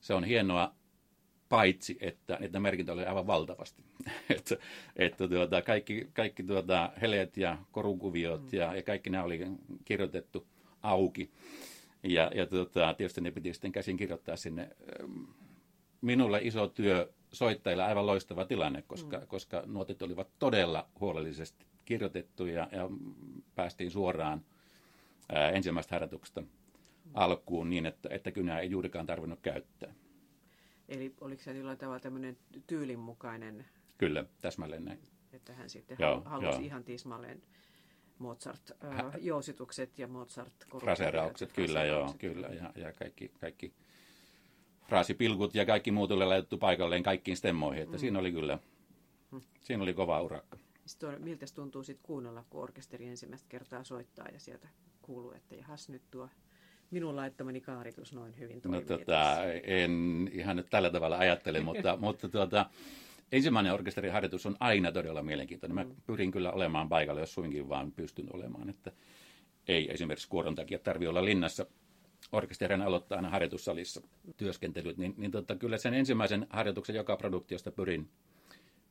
Se 0.00 0.14
on 0.14 0.24
hienoa, 0.24 0.74
paitsi 1.48 1.98
että 2.00 2.38
että 2.40 2.60
merkintä 2.60 2.92
oli 2.92 3.04
aivan 3.04 3.26
valtavasti. 3.26 3.82
että, 4.36 4.56
että 4.96 5.28
tuota, 5.28 5.62
kaikki, 5.62 6.08
kaikki 6.12 6.42
tuota, 6.42 6.92
heleet 7.00 7.36
ja 7.36 7.58
korukuviot 7.72 8.52
mm. 8.52 8.58
ja, 8.58 8.76
ja 8.76 8.82
kaikki 8.82 9.10
nämä 9.10 9.24
oli 9.24 9.40
kirjoitettu 9.84 10.46
auki. 10.82 11.30
Ja, 12.02 12.30
ja 12.34 12.46
tuota, 12.46 12.94
tietysti 12.94 13.20
ne 13.20 13.30
piti 13.30 13.52
sitten 13.52 13.72
käsin 13.72 13.96
kirjoittaa 13.96 14.36
sinne. 14.36 14.68
Minulle 16.00 16.40
iso 16.42 16.68
työ 16.68 17.12
soittajilla 17.32 17.86
aivan 17.86 18.06
loistava 18.06 18.44
tilanne, 18.44 18.82
koska, 18.86 19.18
mm. 19.18 19.26
koska 19.26 19.62
nuotit 19.66 20.02
olivat 20.02 20.28
todella 20.38 20.88
huolellisesti 21.00 21.66
kirjoitettu 21.84 22.46
ja, 22.46 22.68
ja 22.72 22.90
päästiin 23.54 23.90
suoraan 23.90 24.44
ää, 25.32 25.50
ensimmäisestä 25.50 25.94
harjoituksesta 25.94 26.40
mm. 26.40 26.48
alkuun 27.14 27.70
niin, 27.70 27.86
että, 27.86 28.08
että 28.12 28.30
kynää 28.30 28.60
ei 28.60 28.70
juurikaan 28.70 29.06
tarvinnut 29.06 29.40
käyttää. 29.42 29.94
Eli 30.88 31.14
oliko 31.20 31.42
se 31.42 31.52
jollain 31.52 31.78
tavalla 31.78 32.00
tämmöinen 32.00 32.38
tyylin 32.66 32.98
mukainen? 32.98 33.66
Kyllä, 33.98 34.24
täsmälleen 34.40 34.84
näin. 34.84 34.98
Että 35.32 35.52
hän 35.52 35.70
sitten 35.70 35.96
joo, 36.00 36.22
halusi 36.24 36.48
joo. 36.48 36.60
ihan 36.60 36.84
tismalleen 36.84 37.42
Mozart-joositukset 38.18 39.98
ja 39.98 40.08
mozart 40.08 40.52
Fraseraukset, 40.80 41.52
kyllä 41.52 41.84
joo, 41.84 42.14
kyllä. 42.18 42.46
Ja, 42.46 42.72
ja 42.76 42.92
kaikki, 42.92 43.30
kaikki 43.40 43.72
fraasipilkut 44.88 45.54
ja 45.54 45.66
kaikki 45.66 45.90
muut 45.90 46.10
oli 46.10 46.26
laitettu 46.26 46.58
paikalleen 46.58 47.02
kaikkiin 47.02 47.36
stemmoihin. 47.36 47.82
Että 47.82 47.96
mm. 47.96 48.00
siinä 48.00 48.18
oli 48.18 48.32
kyllä, 48.32 48.58
mm. 49.30 49.40
siinä 49.60 49.82
oli 49.82 49.94
kova 49.94 50.22
urakka. 50.22 50.58
Sitten, 50.86 51.22
miltä 51.22 51.46
tuntuu 51.54 51.82
sitten 51.82 52.06
kuunnella, 52.06 52.44
kun 52.50 52.62
orkesteri 52.62 53.06
ensimmäistä 53.06 53.48
kertaa 53.48 53.84
soittaa 53.84 54.28
ja 54.32 54.40
sieltä 54.40 54.68
kuuluu, 55.02 55.32
että 55.32 55.54
jahas 55.54 55.88
nyt 55.88 56.02
tuo 56.10 56.28
minun 56.90 57.16
laittamani 57.16 57.60
kaaritus 57.60 58.12
noin 58.12 58.38
hyvin 58.38 58.56
no 58.56 58.60
toimii. 58.60 58.80
No, 58.80 58.86
tota, 58.98 59.44
en 59.62 60.30
ihan 60.32 60.56
nyt 60.56 60.66
tällä 60.70 60.90
tavalla 60.90 61.18
ajattele, 61.18 61.60
mutta, 61.60 61.96
mutta 62.00 62.28
tuota, 62.28 62.66
ensimmäinen 63.32 63.72
orkesteriharjoitus 63.72 64.46
on 64.46 64.56
aina 64.60 64.92
todella 64.92 65.22
mielenkiintoinen. 65.22 65.74
Mä 65.74 65.84
mm. 65.84 65.96
pyrin 66.06 66.30
kyllä 66.30 66.52
olemaan 66.52 66.88
paikalla, 66.88 67.20
jos 67.20 67.34
suinkin 67.34 67.68
vaan 67.68 67.92
pystyn 67.92 68.26
olemaan. 68.32 68.70
Että 68.70 68.92
ei 69.68 69.92
esimerkiksi 69.92 70.28
kuoron 70.28 70.54
takia 70.54 70.78
tarvitse 70.78 71.08
olla 71.08 71.24
linnassa. 71.24 71.66
Orkesterin 72.32 72.82
aloittaa 72.82 73.16
aina 73.16 73.30
harjoitussalissa 73.30 74.00
työskentelyt, 74.36 74.96
niin, 74.96 75.14
niin 75.16 75.30
tota, 75.30 75.56
kyllä 75.56 75.78
sen 75.78 75.94
ensimmäisen 75.94 76.46
harjoituksen 76.50 76.96
joka 76.96 77.16
produktiosta 77.16 77.72
pyrin, 77.72 78.08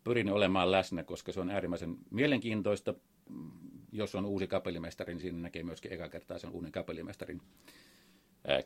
pyrin 0.04 0.32
olemaan 0.32 0.72
läsnä, 0.72 1.04
koska 1.04 1.32
se 1.32 1.40
on 1.40 1.50
äärimmäisen 1.50 1.98
mielenkiintoista. 2.12 2.94
Jos 3.92 4.16
on 4.16 4.26
uusi 4.26 4.48
kapellimestari, 4.48 5.14
niin 5.14 5.22
siinä 5.22 5.40
näkee 5.40 5.64
myöskin 5.64 5.94
eka 5.94 6.10
kertaa 6.10 6.38
sen 6.38 6.50
uuden 6.50 6.72
kapellimestarin 6.72 7.42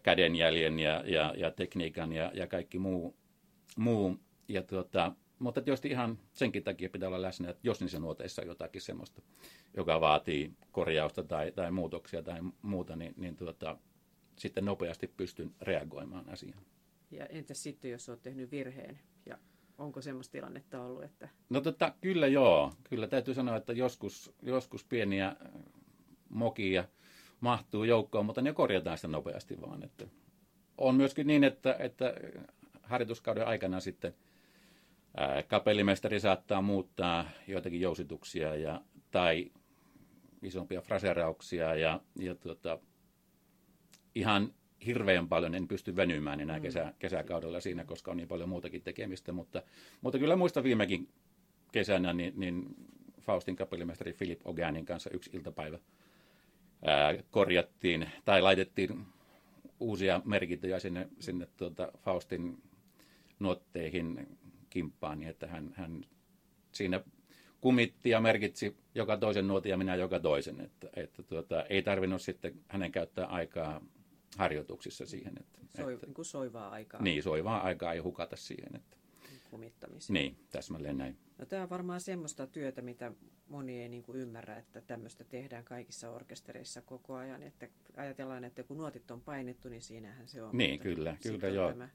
kädenjäljen 0.04 0.80
ja, 0.80 1.04
ja, 1.06 1.34
ja 1.38 1.52
tekniikan 1.52 2.12
ja, 2.12 2.32
ja 2.34 2.48
kaikki 2.48 2.80
muu. 2.80 3.16
muu. 3.78 4.18
Ja 4.48 4.64
tuota, 4.64 5.16
mutta 5.40 5.62
tietysti 5.62 5.90
ihan 5.90 6.20
senkin 6.34 6.64
takia 6.64 6.90
pitää 6.90 7.08
olla 7.08 7.22
läsnä, 7.22 7.50
että 7.50 7.62
jos 7.64 7.82
niissä 7.82 8.00
nuoteissa 8.00 8.42
on 8.42 8.48
jotakin 8.48 8.82
semmoista, 8.82 9.22
joka 9.78 10.02
vaatii 10.02 10.54
korjausta 10.72 11.24
tai, 11.24 11.52
tai 11.52 11.72
muutoksia 11.72 12.24
tai 12.24 12.40
muuta, 12.62 12.96
niin, 12.96 13.14
niin 13.18 13.36
tuota, 13.36 13.78
sitten 14.36 14.66
nopeasti 14.66 15.08
pystyn 15.08 15.52
reagoimaan 15.62 16.30
asiaan. 16.30 16.64
Ja 17.12 17.26
entäs 17.26 17.64
sitten, 17.64 17.92
jos 17.92 18.10
olet 18.10 18.22
tehnyt 18.22 18.52
virheen 18.52 19.00
onko 19.78 20.02
semmoista 20.02 20.32
tilannetta 20.32 20.82
ollut? 20.82 21.04
Että... 21.04 21.30
No 21.50 21.62
tota, 21.62 21.94
kyllä 22.02 22.28
joo. 22.28 22.74
Kyllä 22.90 23.08
täytyy 23.08 23.34
sanoa, 23.34 23.56
että 23.56 23.74
joskus, 23.74 24.34
joskus 24.42 24.84
pieniä 24.84 25.36
mokia 26.30 26.84
mahtuu 27.40 27.84
joukkoon, 27.84 28.26
mutta 28.26 28.42
ne 28.42 28.54
korjataan 28.54 28.98
sitä 28.98 29.08
nopeasti 29.08 29.62
vaan. 29.62 29.84
Että 29.84 30.08
on 30.78 30.96
myöskin 30.96 31.28
niin, 31.28 31.44
että, 31.44 31.76
että 31.80 32.14
harjoituskauden 32.84 33.48
aikana 33.48 33.80
sitten– 33.80 34.16
kapellimestari 35.48 36.20
saattaa 36.20 36.62
muuttaa 36.62 37.26
joitakin 37.48 37.82
jousituksia 37.82 38.56
ja, 38.56 38.82
tai 39.12 39.52
isompia 40.42 40.82
fraserauksia 40.82 41.76
ja, 41.76 42.02
ja 42.20 42.36
tuota, 42.36 42.80
ihan 44.16 44.54
hirveän 44.86 45.28
paljon 45.28 45.56
en 45.56 45.68
pysty 45.68 45.96
venymään 45.96 46.40
enää 46.40 46.58
mm. 46.58 46.62
kesä, 46.62 46.94
kesäkaudella 47.00 47.60
siinä, 47.60 47.86
koska 47.86 48.12
on 48.12 48.18
niin 48.18 48.28
paljon 48.28 48.50
muutakin 48.50 48.82
tekemistä, 48.82 49.32
mutta, 49.32 49.64
mutta 50.02 50.20
kyllä 50.20 50.36
muista 50.36 50.64
viimekin 50.64 51.10
kesänä 51.72 52.14
niin, 52.14 52.34
niin 52.36 52.76
Faustin 53.22 53.56
kapellimestari 53.56 54.14
Philip 54.14 54.42
Oganin 54.46 54.86
kanssa 54.86 55.10
yksi 55.14 55.30
iltapäivä 55.34 55.80
ää, 56.86 57.14
korjattiin 57.32 58.10
tai 58.26 58.42
laitettiin 58.42 59.06
uusia 59.80 60.22
merkintöjä 60.26 60.80
sinne, 60.80 61.10
sinne 61.20 61.48
tuota 61.58 61.92
Faustin 61.98 62.64
nuotteihin 63.40 64.38
kimppaan, 64.70 65.20
niin 65.20 65.30
että 65.30 65.48
hän, 65.48 65.74
hän 65.76 66.02
siinä 66.72 67.02
kumitti 67.62 68.10
ja 68.10 68.22
merkitsi 68.22 68.78
joka 68.96 69.18
toisen 69.18 69.48
nuotin 69.48 69.70
ja 69.70 69.78
minä 69.78 69.96
joka 69.96 70.20
toisen. 70.20 70.62
Että, 70.62 70.90
että 70.96 71.24
tuota, 71.24 71.64
ei 71.64 71.82
tarvinnut 71.82 72.22
sitten 72.22 72.54
hänen 72.68 72.92
käyttää 72.92 73.26
aikaa 73.26 73.82
harjoituksissa 74.38 75.06
siihen. 75.06 75.34
Että, 75.40 75.60
Soi, 75.82 75.94
että, 75.94 76.06
niin 76.06 76.14
kuin 76.14 76.26
soivaa 76.26 76.70
aikaa. 76.70 77.02
Niin, 77.02 77.24
soivaa 77.24 77.62
aikaa 77.62 77.94
ei 77.94 78.00
hukata 78.00 78.36
siihen. 78.36 78.76
Että, 78.76 78.98
kumittamiseen. 79.50 80.14
Niin, 80.14 80.38
täsmälleen 80.52 80.98
näin. 80.98 81.18
No, 81.38 81.46
tämä 81.46 81.64
on 81.64 81.70
varmaan 81.70 82.02
semmoista 82.02 82.48
työtä, 82.48 82.82
mitä 82.82 83.12
moni 83.48 83.82
ei 83.82 83.90
niin 83.90 84.04
kuin 84.04 84.18
ymmärrä, 84.18 84.58
että 84.58 84.82
tämmöistä 84.82 85.24
tehdään 85.24 85.66
kaikissa 85.66 86.10
orkestereissa 86.10 86.82
koko 86.82 87.16
ajan. 87.16 87.44
Että 87.44 87.68
ajatellaan, 87.98 88.44
että 88.44 88.64
kun 88.64 88.78
nuotit 88.78 89.12
on 89.12 89.22
painettu, 89.22 89.70
niin 89.70 89.82
siinähän 89.82 90.28
se 90.28 90.44
on. 90.44 90.58
Niin, 90.58 90.80
kyllä, 90.80 91.18
kyllä 91.24 91.48
joo. 91.48 91.72
Tämä 91.72 91.90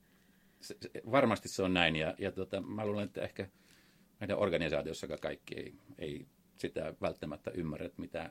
se, 0.61 0.77
se, 0.81 0.91
varmasti 1.11 1.49
se 1.49 1.63
on 1.63 1.75
näin 1.75 1.97
ja, 1.97 2.15
ja 2.19 2.33
tota, 2.33 2.61
mä 2.61 2.87
luulen, 2.87 3.05
että 3.05 3.23
ehkä 3.23 3.49
meidän 4.21 4.39
organisaatiossakaan 4.39 5.21
kaikki 5.21 5.55
ei, 5.55 5.75
ei 5.99 6.27
sitä 6.57 6.95
välttämättä 7.01 7.51
ymmärrä, 7.51 7.91
mitä, 7.97 8.31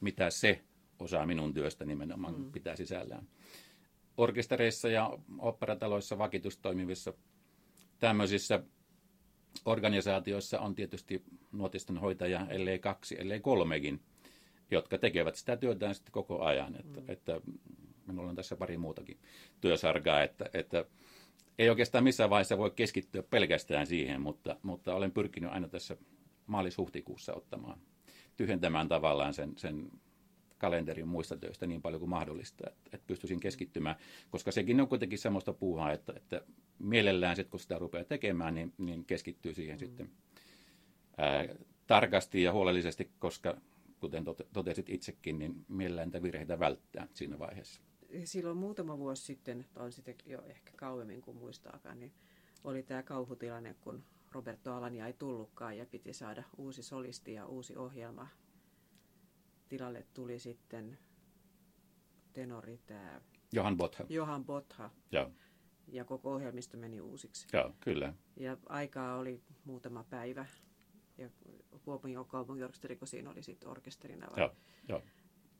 mitä 0.00 0.30
se 0.30 0.64
osaa 0.98 1.26
minun 1.26 1.54
työstä 1.54 1.84
nimenomaan 1.84 2.40
mm. 2.40 2.52
pitää 2.52 2.76
sisällään. 2.76 3.28
Orkestereissa 4.16 4.88
ja 4.88 5.18
operataloissa 5.38 6.18
vakitustoimivissa 6.18 7.12
tämmöisissä 7.98 8.62
organisaatioissa 9.64 10.60
on 10.60 10.74
tietysti 10.74 11.22
nuotisten 11.52 11.98
hoitaja, 11.98 12.46
ellei 12.50 12.78
kaksi, 12.78 13.16
ellei 13.20 13.40
kolmekin, 13.40 14.00
jotka 14.70 14.98
tekevät 14.98 15.34
sitä 15.34 15.56
työtään 15.56 15.94
sitten 15.94 16.12
koko 16.12 16.44
ajan. 16.44 16.76
Että, 16.76 17.00
mm. 17.00 17.06
että 17.08 17.40
minulla 18.06 18.30
on 18.30 18.36
tässä 18.36 18.56
pari 18.56 18.78
muutakin 18.78 19.18
työsarkaa, 19.60 20.22
että, 20.22 20.50
että 20.54 20.84
ei 21.58 21.70
oikeastaan 21.70 22.04
missään 22.04 22.30
vaiheessa 22.30 22.58
voi 22.58 22.70
keskittyä 22.70 23.22
pelkästään 23.22 23.86
siihen, 23.86 24.20
mutta, 24.20 24.56
mutta 24.62 24.94
olen 24.94 25.12
pyrkinyt 25.12 25.50
aina 25.50 25.68
tässä 25.68 25.96
maalis-huhtikuussa 26.46 27.34
ottamaan, 27.34 27.80
tyhjentämään 28.36 28.88
tavallaan 28.88 29.34
sen, 29.34 29.52
sen 29.56 29.90
kalenterin 30.58 31.08
muista 31.08 31.36
töistä 31.36 31.66
niin 31.66 31.82
paljon 31.82 32.00
kuin 32.00 32.10
mahdollista, 32.10 32.70
että, 32.70 32.80
että 32.92 33.06
pystyisin 33.06 33.40
keskittymään, 33.40 33.96
koska 34.30 34.52
sekin 34.52 34.80
on 34.80 34.88
kuitenkin 34.88 35.18
semmoista 35.18 35.52
puuhaa, 35.52 35.92
että, 35.92 36.12
että 36.16 36.40
mielellään 36.78 37.36
sitten 37.36 37.50
kun 37.50 37.60
sitä 37.60 37.78
rupeaa 37.78 38.04
tekemään, 38.04 38.54
niin, 38.54 38.72
niin 38.78 39.04
keskittyy 39.04 39.54
siihen 39.54 39.76
mm. 39.76 39.78
sitten 39.78 40.10
ää, 41.16 41.48
tarkasti 41.86 42.42
ja 42.42 42.52
huolellisesti, 42.52 43.10
koska 43.18 43.60
kuten 44.00 44.24
totesit 44.52 44.90
itsekin, 44.90 45.38
niin 45.38 45.64
mielellään 45.68 46.08
niitä 46.08 46.22
virheitä 46.22 46.58
välttää 46.58 47.08
siinä 47.14 47.38
vaiheessa 47.38 47.80
silloin 48.24 48.56
muutama 48.56 48.98
vuosi 48.98 49.22
sitten, 49.22 49.66
on 49.76 49.92
sitten 49.92 50.14
jo 50.26 50.42
ehkä 50.42 50.72
kauemmin 50.76 51.20
kuin 51.20 51.36
muistaakaan, 51.36 52.00
niin 52.00 52.12
oli 52.64 52.82
tämä 52.82 53.02
kauhutilanne, 53.02 53.74
kun 53.80 54.04
Roberto 54.32 54.74
Alania 54.74 55.06
ei 55.06 55.12
tullutkaan 55.12 55.78
ja 55.78 55.86
piti 55.86 56.12
saada 56.12 56.42
uusi 56.56 56.82
solisti 56.82 57.32
ja 57.32 57.46
uusi 57.46 57.76
ohjelma. 57.76 58.28
Tilalle 59.68 60.06
tuli 60.14 60.38
sitten 60.38 60.98
tenori 62.32 62.78
tämä 62.86 63.20
Johan 63.52 63.76
Botha. 63.76 64.04
Johan 64.08 64.44
Botha. 64.44 64.90
Joo. 65.12 65.30
Ja 65.88 66.04
koko 66.04 66.34
ohjelmisto 66.34 66.76
meni 66.76 67.00
uusiksi. 67.00 67.46
Joo, 67.52 67.74
kyllä. 67.80 68.12
Ja 68.36 68.56
aikaa 68.68 69.16
oli 69.16 69.42
muutama 69.64 70.04
päivä. 70.04 70.46
Ja 71.18 71.30
Kuopin 71.84 72.16
kaupunginorkesteri, 72.26 72.96
kun 72.96 73.08
siinä 73.08 73.30
oli 73.30 73.42
sitten 73.42 73.68
orkesterina. 73.68 74.26
Vai? 74.30 74.38
Joo, 74.38 74.54
joo. 74.88 75.02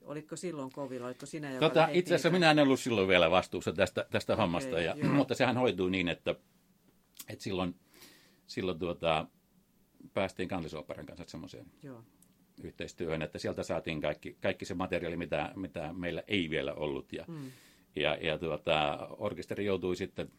Olitko 0.01 0.35
silloin 0.35 0.71
kovilla? 0.71 1.07
Olitko 1.07 1.25
sinä, 1.25 1.51
joka 1.51 1.69
tota, 1.69 1.87
Itse 1.91 2.15
asiassa 2.15 2.29
minä 2.29 2.51
en 2.51 2.59
ollut 2.59 2.79
silloin 2.79 3.07
vielä 3.07 3.31
vastuussa 3.31 3.73
tästä, 3.73 4.05
tästä 4.11 4.33
okay, 4.33 4.43
hommasta, 4.43 4.79
ja, 4.79 4.95
mutta 5.09 5.35
sehän 5.35 5.57
hoitui 5.57 5.91
niin, 5.91 6.07
että, 6.07 6.35
että 7.27 7.43
silloin, 7.43 7.75
silloin 8.47 8.79
tuota, 8.79 9.27
päästiin 10.13 10.49
kansallisoperan 10.49 11.05
kanssa 11.05 11.25
semmoiseen 11.27 11.71
yhteistyöhön, 12.63 13.21
että 13.21 13.39
sieltä 13.39 13.63
saatiin 13.63 14.01
kaikki, 14.01 14.37
kaikki 14.41 14.65
se 14.65 14.73
materiaali, 14.73 15.17
mitä, 15.17 15.51
mitä 15.55 15.93
meillä 15.93 16.23
ei 16.27 16.49
vielä 16.49 16.73
ollut. 16.73 17.13
Ja, 17.13 17.25
mm. 17.27 17.51
Ja, 17.95 18.15
ja 18.15 18.37
tuota, 18.37 19.07
orkesteri 19.17 19.65
joutui 19.65 19.95
sitten 19.95 20.31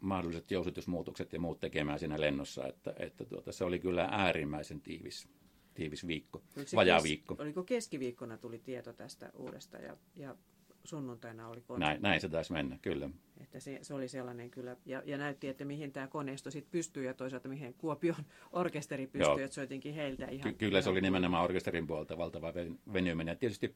mahdolliset 0.00 0.50
jousitusmuutokset 0.50 1.32
ja 1.32 1.40
muut 1.40 1.60
tekemään 1.60 1.98
siinä 1.98 2.20
lennossa, 2.20 2.66
että, 2.66 2.94
että 2.98 3.24
tuota, 3.24 3.52
se 3.52 3.64
oli 3.64 3.78
kyllä 3.78 4.08
äärimmäisen 4.10 4.80
tiivis, 4.80 5.28
tiivis 5.74 6.06
viikko, 6.06 6.42
vajaa 6.74 7.02
viikko. 7.02 7.36
Oliko 7.38 7.62
keskiviikkona 7.62 8.38
tuli 8.38 8.58
tieto 8.58 8.92
tästä 8.92 9.30
uudesta 9.36 9.78
ja, 9.78 9.96
ja 10.16 10.36
sunnuntaina 10.84 11.48
oli 11.48 11.60
koneisto. 11.60 11.90
Näin, 11.90 12.02
näin 12.02 12.20
se 12.20 12.28
taisi 12.28 12.52
mennä, 12.52 12.78
kyllä. 12.82 13.10
Että 13.40 13.60
se, 13.60 13.78
se 13.82 13.94
oli 13.94 14.08
sellainen 14.08 14.50
kyllä, 14.50 14.76
ja, 14.86 15.02
ja 15.04 15.18
näytti, 15.18 15.48
että 15.48 15.64
mihin 15.64 15.92
tämä 15.92 16.06
koneisto 16.06 16.50
sitten 16.50 16.72
pystyy 16.72 17.04
ja 17.04 17.14
toisaalta 17.14 17.48
mihin 17.48 17.74
Kuopion 17.74 18.24
orkesteri 18.52 19.06
pystyy, 19.06 19.32
Joo. 19.32 19.38
että 19.38 19.54
soitinkin 19.54 19.94
heiltä 19.94 20.26
ihan. 20.26 20.52
Ky- 20.52 20.58
kyllä 20.58 20.70
ihan 20.70 20.82
se 20.82 20.90
oli 20.90 21.00
nimenomaan 21.00 21.44
orkesterin 21.44 21.86
puolta 21.86 22.18
valtava 22.18 22.52
venyminen. 22.92 23.38
Tietysti 23.38 23.74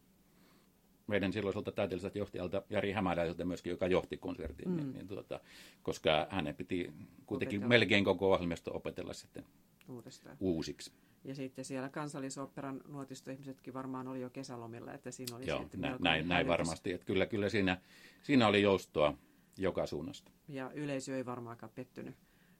meidän 1.06 1.32
silloiselta 1.32 1.72
taiteelliselta 1.72 2.18
johtajalta 2.18 2.62
Jari 2.70 2.92
Hämäläiseltä 2.92 3.44
myöskin, 3.44 3.70
joka 3.70 3.86
johti 3.86 4.16
konsertin, 4.16 4.68
mm. 4.68 4.76
niin, 4.76 4.92
niin 4.92 5.08
tuota, 5.08 5.40
koska 5.82 6.26
hänen 6.30 6.54
piti 6.54 6.92
kuitenkin 7.26 7.58
Opetella. 7.58 7.68
melkein 7.68 8.04
koko 8.04 8.32
ohjelmisto 8.32 8.76
opetella 8.76 9.12
sitten 9.12 9.44
Uudestaan. 9.88 10.36
uusiksi. 10.40 10.92
Ja 11.24 11.34
sitten 11.34 11.64
siellä 11.64 11.88
kansallisoperan 11.88 12.80
nuotistoihmisetkin 12.88 13.74
varmaan 13.74 14.08
oli 14.08 14.20
jo 14.20 14.30
kesälomilla, 14.30 14.92
että 14.92 15.10
siinä 15.10 15.36
oli 15.36 15.46
Joo, 15.46 15.60
sitten 15.60 15.80
nä, 15.80 15.96
näin, 16.00 16.28
näin 16.28 16.48
varmasti. 16.48 16.92
Että 16.92 17.06
kyllä, 17.06 17.26
kyllä 17.26 17.48
siinä, 17.48 17.80
siinä 18.22 18.46
oli 18.46 18.62
joustoa 18.62 19.14
joka 19.58 19.86
suunnasta. 19.86 20.30
Ja 20.48 20.70
yleisö 20.74 21.16
ei 21.16 21.26
varmaankaan 21.26 21.72
pettynyt. 21.74 22.14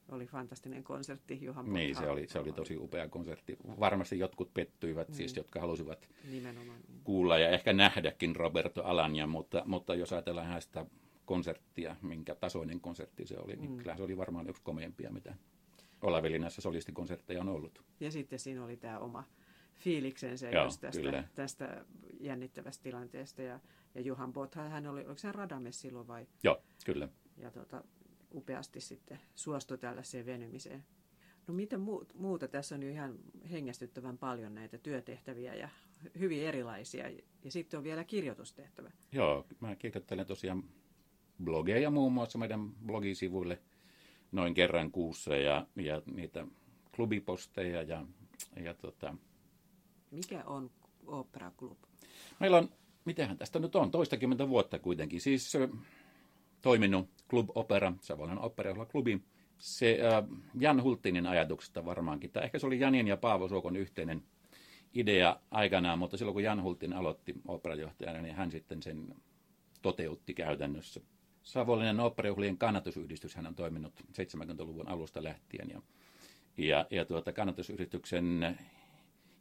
Oli 0.08 0.26
fantastinen 0.26 0.84
konsertti 0.84 1.38
Juhan 1.42 1.72
Niin, 1.72 1.96
se 1.96 2.08
oli, 2.08 2.26
se 2.28 2.38
oli 2.38 2.52
tosi 2.52 2.76
upea 2.76 3.08
konsertti. 3.08 3.56
Varmasti 3.80 4.18
jotkut 4.18 4.54
pettyivät, 4.54 5.06
siis, 5.06 5.18
niin. 5.18 5.28
siis 5.28 5.36
jotka 5.36 5.60
halusivat 5.60 6.08
Nimenomaan, 6.30 6.78
niin. 6.88 7.00
kuulla 7.04 7.38
ja 7.38 7.48
ehkä 7.48 7.72
nähdäkin 7.72 8.36
Roberto 8.36 8.84
Alania, 8.84 9.26
mutta, 9.26 9.62
mutta 9.66 9.94
jos 9.94 10.12
ajatellaan 10.12 10.62
sitä 10.62 10.86
konserttia, 11.24 11.96
minkä 12.02 12.34
tasoinen 12.34 12.80
konsertti 12.80 13.26
se 13.26 13.38
oli, 13.38 13.56
niin 13.56 13.70
mm. 13.70 13.76
kyllä 13.76 13.96
se 13.96 14.02
oli 14.02 14.16
varmaan 14.16 14.48
yksi 14.48 14.62
komeimpia, 14.62 15.10
mitä 15.10 15.34
Olavelinassa 16.04 16.60
solistikonsertteja 16.60 17.40
on 17.40 17.48
ollut. 17.48 17.84
Ja 18.00 18.10
sitten 18.10 18.38
siinä 18.38 18.64
oli 18.64 18.76
tämä 18.76 18.98
oma 18.98 19.24
fiiliksensä 19.74 20.50
Joo, 20.50 20.64
just 20.64 20.80
tästä, 20.80 21.24
tästä 21.34 21.84
jännittävästä 22.20 22.82
tilanteesta. 22.82 23.42
Ja, 23.42 23.60
ja 23.94 24.00
Juhan 24.00 24.32
Botha, 24.32 24.62
hän 24.62 24.86
oli, 24.86 25.00
oliko 25.00 25.18
se 25.18 25.32
Radames 25.32 25.80
silloin 25.80 26.08
vai? 26.08 26.26
Joo, 26.42 26.62
kyllä. 26.84 27.08
Ja 27.36 27.50
tota, 27.50 27.84
upeasti 28.34 28.80
sitten 28.80 29.18
suostui 29.34 29.78
tällaiseen 29.78 30.26
venymiseen. 30.26 30.84
No 31.46 31.54
mitä 31.54 31.76
muuta? 32.14 32.48
Tässä 32.48 32.74
on 32.74 32.82
jo 32.82 32.88
ihan 32.88 33.18
hengästyttävän 33.50 34.18
paljon 34.18 34.54
näitä 34.54 34.78
työtehtäviä 34.78 35.54
ja 35.54 35.68
hyvin 36.18 36.42
erilaisia. 36.42 37.08
Ja 37.44 37.50
sitten 37.50 37.78
on 37.78 37.84
vielä 37.84 38.04
kirjoitustehtävä. 38.04 38.90
Joo, 39.12 39.46
mä 39.60 39.76
kirjoittelen 39.76 40.26
tosiaan 40.26 40.64
blogeja 41.44 41.90
muun 41.90 42.12
muassa 42.12 42.38
meidän 42.38 42.72
blogisivuille– 42.86 43.62
noin 44.34 44.54
kerran 44.54 44.90
kuussa 44.90 45.36
ja, 45.36 45.66
ja 45.76 46.02
niitä 46.14 46.46
klubiposteja. 46.96 47.82
Ja, 47.82 48.06
ja 48.56 48.74
tota... 48.74 49.14
Mikä 50.10 50.44
on 50.46 50.70
Opera 51.06 51.52
Club? 51.58 51.78
Meillä 52.40 52.56
on, 52.56 52.68
mitähän 53.04 53.38
tästä 53.38 53.58
nyt 53.58 53.76
on, 53.76 53.90
toistakymmentä 53.90 54.48
vuotta 54.48 54.78
kuitenkin. 54.78 55.20
Siis 55.20 55.52
toiminut 56.62 57.08
Club 57.30 57.48
Opera, 57.54 57.92
Savonlinnan 58.00 58.44
opera 58.44 58.86
klubi. 58.86 59.22
Se 59.58 59.98
äh, 60.02 60.24
Jan 60.58 60.82
Hultinin 60.82 61.26
ajatuksesta 61.26 61.84
varmaankin, 61.84 62.30
tai 62.30 62.44
ehkä 62.44 62.58
se 62.58 62.66
oli 62.66 62.80
Janin 62.80 63.08
ja 63.08 63.16
Paavo 63.16 63.48
Suokon 63.48 63.76
yhteinen 63.76 64.22
idea 64.94 65.40
aikanaan, 65.50 65.98
mutta 65.98 66.16
silloin 66.16 66.34
kun 66.34 66.42
Jan 66.42 66.62
Hultin 66.62 66.92
aloitti 66.92 67.34
operajohtajana, 67.48 68.22
niin 68.22 68.34
hän 68.34 68.50
sitten 68.50 68.82
sen 68.82 69.14
toteutti 69.82 70.34
käytännössä. 70.34 71.00
Savonlinnan 71.44 72.00
kannatusyhdistys 72.58 73.36
hän 73.36 73.46
on 73.46 73.54
toiminut 73.54 73.92
70-luvun 74.00 74.88
alusta 74.88 75.22
lähtien. 75.22 75.70
Ja, 75.70 75.82
ja, 76.56 76.86
ja 76.90 77.04
tuota, 77.04 77.32
kannatusyhdistyksen 77.32 78.58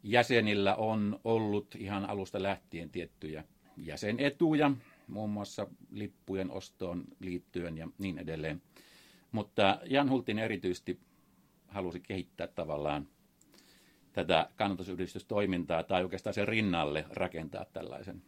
jäsenillä 0.02 0.74
on 0.74 1.20
ollut 1.24 1.74
ihan 1.74 2.04
alusta 2.04 2.42
lähtien 2.42 2.90
tiettyjä 2.90 3.44
jäsenetuja, 3.76 4.70
muun 5.08 5.30
muassa 5.30 5.66
lippujen 5.90 6.50
ostoon 6.50 7.04
liittyen 7.20 7.78
ja 7.78 7.88
niin 7.98 8.18
edelleen. 8.18 8.62
Mutta 9.32 9.80
Jan 9.84 10.10
Hultin 10.10 10.38
erityisesti 10.38 11.00
halusi 11.68 12.00
kehittää 12.00 12.46
tavallaan 12.46 13.08
tätä 14.12 14.50
kannatusyhdistystoimintaa 14.56 15.82
tai 15.82 16.02
oikeastaan 16.02 16.34
sen 16.34 16.48
rinnalle 16.48 17.04
rakentaa 17.10 17.64
tällaisen 17.64 18.22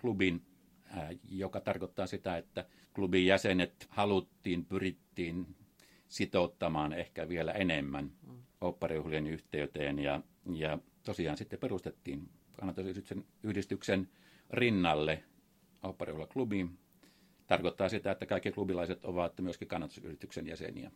klubin 0.00 0.42
joka 1.28 1.60
tarkoittaa 1.60 2.06
sitä, 2.06 2.36
että 2.36 2.64
klubin 2.94 3.26
jäsenet 3.26 3.86
haluttiin, 3.88 4.64
pyrittiin 4.64 5.56
sitouttamaan 6.08 6.92
ehkä 6.92 7.28
vielä 7.28 7.52
enemmän 7.52 8.12
oopparijuhlien 8.60 9.26
yhteyteen 9.26 9.98
ja, 9.98 10.20
ja 10.54 10.78
tosiaan 11.02 11.36
sitten 11.36 11.58
perustettiin 11.58 12.28
kannatusyhdistyksen 12.52 13.24
yhdistyksen 13.42 14.08
rinnalle 14.50 15.22
klubi. 16.32 16.70
Tarkoittaa 17.46 17.88
sitä, 17.88 18.10
että 18.10 18.26
kaikki 18.26 18.52
klubilaiset 18.52 19.04
ovat 19.04 19.40
myöskin 19.40 19.68
kannatusyhdistyksen 19.68 20.46
jäseniä. 20.46 20.90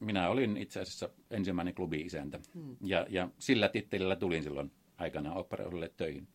Minä 0.00 0.28
olin 0.28 0.56
itse 0.56 0.80
asiassa 0.80 1.08
ensimmäinen 1.30 1.74
klubi-isäntä 1.74 2.40
hmm. 2.54 2.76
ja, 2.80 3.06
ja 3.08 3.28
sillä 3.38 3.68
tittelillä 3.68 4.16
tulin 4.16 4.42
silloin 4.42 4.72
aikana 4.96 5.34
oopparijuhlille 5.34 5.90
töihin 5.96 6.28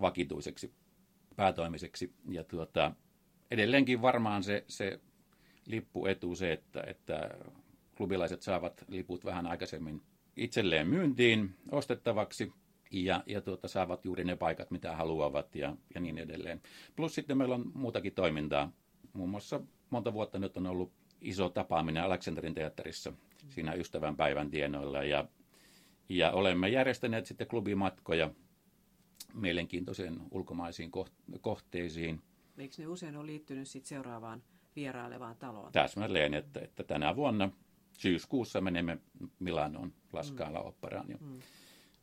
vakituiseksi 0.00 0.72
päätoimiseksi. 1.36 2.12
Ja 2.28 2.44
tuota, 2.44 2.92
edelleenkin 3.50 4.02
varmaan 4.02 4.42
se, 4.42 4.64
se 4.68 5.00
lippuetu 5.66 6.36
se, 6.36 6.52
että, 6.52 6.84
että 6.86 7.30
klubilaiset 7.96 8.42
saavat 8.42 8.84
liput 8.88 9.24
vähän 9.24 9.46
aikaisemmin 9.46 10.02
itselleen 10.36 10.88
myyntiin 10.88 11.54
ostettavaksi 11.70 12.52
ja, 12.90 13.22
ja 13.26 13.40
tuota, 13.40 13.68
saavat 13.68 14.04
juuri 14.04 14.24
ne 14.24 14.36
paikat, 14.36 14.70
mitä 14.70 14.96
haluavat 14.96 15.56
ja, 15.56 15.76
ja 15.94 16.00
niin 16.00 16.18
edelleen. 16.18 16.62
Plus 16.96 17.14
sitten 17.14 17.38
meillä 17.38 17.54
on 17.54 17.72
muutakin 17.74 18.14
toimintaa. 18.14 18.72
Muun 19.12 19.30
muassa 19.30 19.60
monta 19.90 20.12
vuotta 20.12 20.38
nyt 20.38 20.56
on 20.56 20.66
ollut 20.66 20.92
iso 21.20 21.48
tapaaminen 21.48 22.02
Aleksanterin 22.02 22.54
teatterissa 22.54 23.12
siinä 23.48 23.74
ystävän 23.74 24.16
päivän 24.16 24.50
tienoilla 24.50 25.04
ja, 25.04 25.24
ja 26.08 26.32
olemme 26.32 26.68
järjestäneet 26.68 27.26
sitten 27.26 27.46
klubimatkoja 27.46 28.30
mielenkiintoisiin 29.34 30.20
ulkomaisiin 30.30 30.90
kohteisiin. 31.40 32.22
Eikö 32.58 32.74
ne 32.78 32.86
usein 32.86 33.16
ole 33.16 33.26
liittynyt 33.26 33.68
sit 33.68 33.86
seuraavaan 33.86 34.42
vierailevaan 34.76 35.36
taloon? 35.36 35.72
Täsmälleen, 35.72 36.34
että, 36.34 36.60
että 36.60 36.84
tänä 36.84 37.16
vuonna 37.16 37.50
syyskuussa 37.98 38.60
menemme 38.60 38.98
Milanoon 39.38 39.92
Laskaala 40.12 40.60
mm. 40.60 40.66
operaan. 40.66 41.08
Ja, 41.08 41.16
mm. 41.20 41.40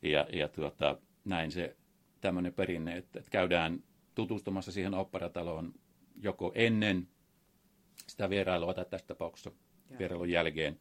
ja, 0.02 0.26
ja 0.32 0.48
tuota, 0.48 0.98
näin 1.24 1.52
se 1.52 1.76
tämmöinen 2.20 2.54
perinne, 2.54 2.96
että, 2.96 3.18
että 3.18 3.30
käydään 3.30 3.82
tutustumassa 4.14 4.72
siihen 4.72 4.94
operataloon 4.94 5.74
joko 6.22 6.52
ennen 6.54 7.08
sitä 8.06 8.30
vierailua 8.30 8.74
tai 8.74 8.84
tässä 8.84 9.06
tapauksessa 9.06 9.50
ja. 9.90 9.98
vierailun 9.98 10.30
jälkeen. 10.30 10.80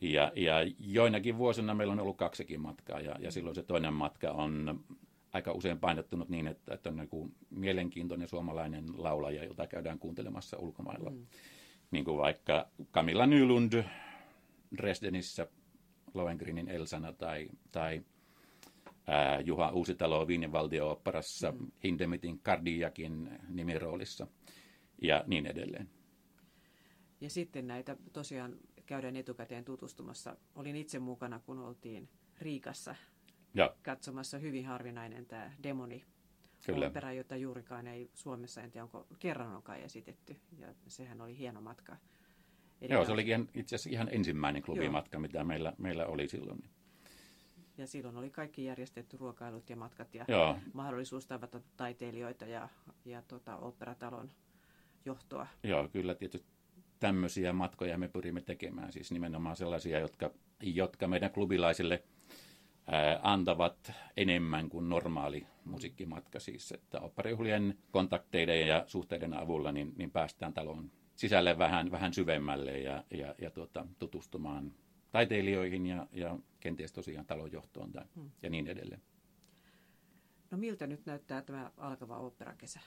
Ja, 0.00 0.32
ja 0.36 0.54
joinakin 0.78 1.38
vuosina 1.38 1.74
meillä 1.74 1.92
on 1.92 2.00
ollut 2.00 2.16
kaksikin 2.16 2.60
matkaa 2.60 3.00
ja, 3.00 3.16
ja 3.18 3.30
silloin 3.30 3.54
se 3.54 3.62
toinen 3.62 3.94
matka 3.94 4.30
on 4.30 4.84
aika 5.32 5.52
usein 5.52 5.78
painottunut 5.78 6.28
niin, 6.28 6.46
että, 6.46 6.74
että 6.74 6.88
on 6.88 6.96
niin 6.96 7.34
mielenkiintoinen 7.50 8.28
suomalainen 8.28 8.84
laulaja, 8.96 9.44
jota 9.44 9.66
käydään 9.66 9.98
kuuntelemassa 9.98 10.58
ulkomailla. 10.58 11.10
Mm. 11.10 11.26
Niin 11.90 12.04
kuin 12.04 12.16
vaikka 12.16 12.68
Camilla 12.92 13.26
Nylund 13.26 13.84
Dresdenissä 14.76 15.46
Lohengrinin 16.14 16.68
Elsana 16.68 17.12
tai, 17.12 17.48
tai 17.72 18.02
ää, 19.06 19.40
Juha 19.40 19.70
Uusitalo 19.70 20.26
Viinin 20.26 20.52
valtio-operassa 20.52 21.52
mm. 21.52 21.70
Hindemitin 21.84 22.38
Kardiakin 22.38 23.30
nimiroolissa 23.48 24.26
ja 25.02 25.24
niin 25.26 25.46
edelleen. 25.46 25.90
Ja 27.20 27.30
sitten 27.30 27.66
näitä 27.66 27.96
tosiaan 28.12 28.56
käydään 28.86 29.16
etukäteen 29.16 29.64
tutustumassa. 29.64 30.36
Olin 30.54 30.76
itse 30.76 30.98
mukana, 30.98 31.40
kun 31.40 31.58
oltiin 31.58 32.08
Riikassa 32.40 32.94
ja. 33.54 33.74
katsomassa 33.82 34.38
hyvin 34.38 34.66
harvinainen 34.66 35.26
tämä 35.26 35.50
demoni 35.62 36.04
Kyllä. 36.66 36.86
opera, 36.86 37.12
jota 37.12 37.36
juurikaan 37.36 37.86
ei 37.86 38.10
Suomessa, 38.14 38.62
en 38.62 38.70
tiedä 38.70 38.84
onko 38.84 39.06
kerran 39.18 39.56
onkaan 39.56 39.80
esitetty. 39.80 40.36
Ja 40.58 40.68
sehän 40.86 41.20
oli 41.20 41.38
hieno 41.38 41.60
matka. 41.60 41.96
Eli 42.80 42.92
Joo, 42.92 43.04
se 43.04 43.12
oli 43.12 43.26
itse 43.54 43.76
asiassa 43.76 43.90
ihan 43.90 44.08
ensimmäinen 44.12 44.62
klubimatka, 44.62 45.16
Joo. 45.16 45.20
mitä 45.20 45.44
meillä, 45.44 45.72
meillä 45.78 46.06
oli 46.06 46.28
silloin. 46.28 46.64
Ja 47.78 47.86
silloin 47.86 48.16
oli 48.16 48.30
kaikki 48.30 48.64
järjestetty 48.64 49.16
ruokailut 49.16 49.70
ja 49.70 49.76
matkat 49.76 50.14
ja 50.14 50.24
Joo. 50.28 50.58
mahdollisuus 50.72 51.26
tavata 51.26 51.60
taiteilijoita 51.76 52.44
ja, 52.44 52.68
ja 53.04 53.22
tota, 53.22 53.56
operatalon 53.56 54.30
johtoa. 55.04 55.46
Joo, 55.62 55.88
kyllä 55.88 56.14
tietysti 56.14 56.53
tämmöisiä 57.04 57.52
matkoja 57.52 57.98
me 57.98 58.08
pyrimme 58.08 58.40
tekemään. 58.40 58.92
Siis 58.92 59.12
nimenomaan 59.12 59.56
sellaisia, 59.56 59.98
jotka, 59.98 60.30
jotka 60.62 61.08
meidän 61.08 61.30
klubilaisille– 61.30 62.02
ää, 62.86 63.20
antavat 63.22 63.92
enemmän 64.16 64.68
kuin 64.68 64.88
normaali 64.88 65.46
musiikkimatka. 65.64 66.40
Siis, 66.40 66.72
että 66.72 67.00
operajuhlien 67.00 67.78
kontakteiden 67.90 68.68
ja 68.68 68.84
suhteiden 68.86 69.34
avulla 69.34 69.72
niin, 69.72 69.92
niin 69.96 70.10
päästään 70.10 70.52
talon 70.52 70.90
sisälle 71.16 71.58
vähän, 71.58 71.90
vähän 71.90 72.14
syvemmälle 72.14 72.78
ja, 72.78 73.04
ja, 73.10 73.34
ja 73.38 73.50
tuota, 73.50 73.86
tutustumaan 73.98 74.72
taiteilijoihin 75.10 75.86
ja, 75.86 76.06
ja 76.12 76.38
kenties 76.60 76.92
tosiaan 76.92 77.26
talonjohtoon 77.26 77.92
tai, 77.92 78.04
hmm. 78.16 78.30
ja 78.42 78.50
niin 78.50 78.66
edelleen. 78.66 79.02
No 80.50 80.58
miltä 80.58 80.86
nyt 80.86 81.06
näyttää 81.06 81.42
tämä 81.42 81.70
alkava 81.76 82.18
oopperakesä? 82.18 82.80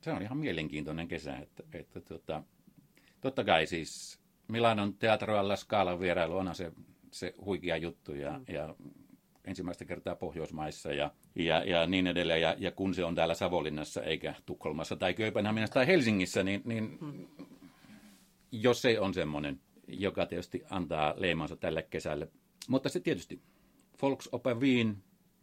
Se 0.00 0.12
on 0.12 0.22
ihan 0.22 0.38
mielenkiintoinen 0.38 1.08
kesä. 1.08 1.36
Että, 1.36 1.62
että 1.72 2.00
tuota, 2.00 2.42
totta 3.20 3.44
kai 3.44 3.66
siis 3.66 4.20
Milanon 4.48 4.94
Teatro 4.94 5.38
alla 5.38 5.56
Scala 5.56 6.00
vierailu 6.00 6.36
on 6.36 6.54
se, 6.54 6.72
se 7.10 7.34
huikea 7.44 7.76
juttu 7.76 8.14
ja, 8.14 8.32
hmm. 8.32 8.44
ja 8.48 8.74
ensimmäistä 9.44 9.84
kertaa 9.84 10.14
Pohjoismaissa 10.14 10.92
ja, 10.92 11.10
ja, 11.34 11.64
ja 11.64 11.86
niin 11.86 12.06
edelleen. 12.06 12.40
Ja, 12.40 12.54
ja 12.58 12.70
kun 12.70 12.94
se 12.94 13.04
on 13.04 13.14
täällä 13.14 13.34
Savonlinnassa 13.34 14.02
eikä 14.02 14.34
Tukholmassa 14.46 14.96
tai 14.96 15.14
Kööpenhaminassa 15.14 15.74
tai 15.74 15.86
Helsingissä, 15.86 16.42
niin, 16.42 16.62
niin 16.64 16.98
hmm. 17.00 17.26
jos 18.52 18.82
se 18.82 19.00
on 19.00 19.14
semmoinen, 19.14 19.60
joka 19.88 20.26
tietysti 20.26 20.62
antaa 20.70 21.14
leimansa 21.16 21.56
tälle 21.56 21.82
kesälle. 21.82 22.28
Mutta 22.68 22.88
se 22.88 23.00
tietysti 23.00 23.40
Volksoper 24.02 24.56
Wien, 24.56 24.96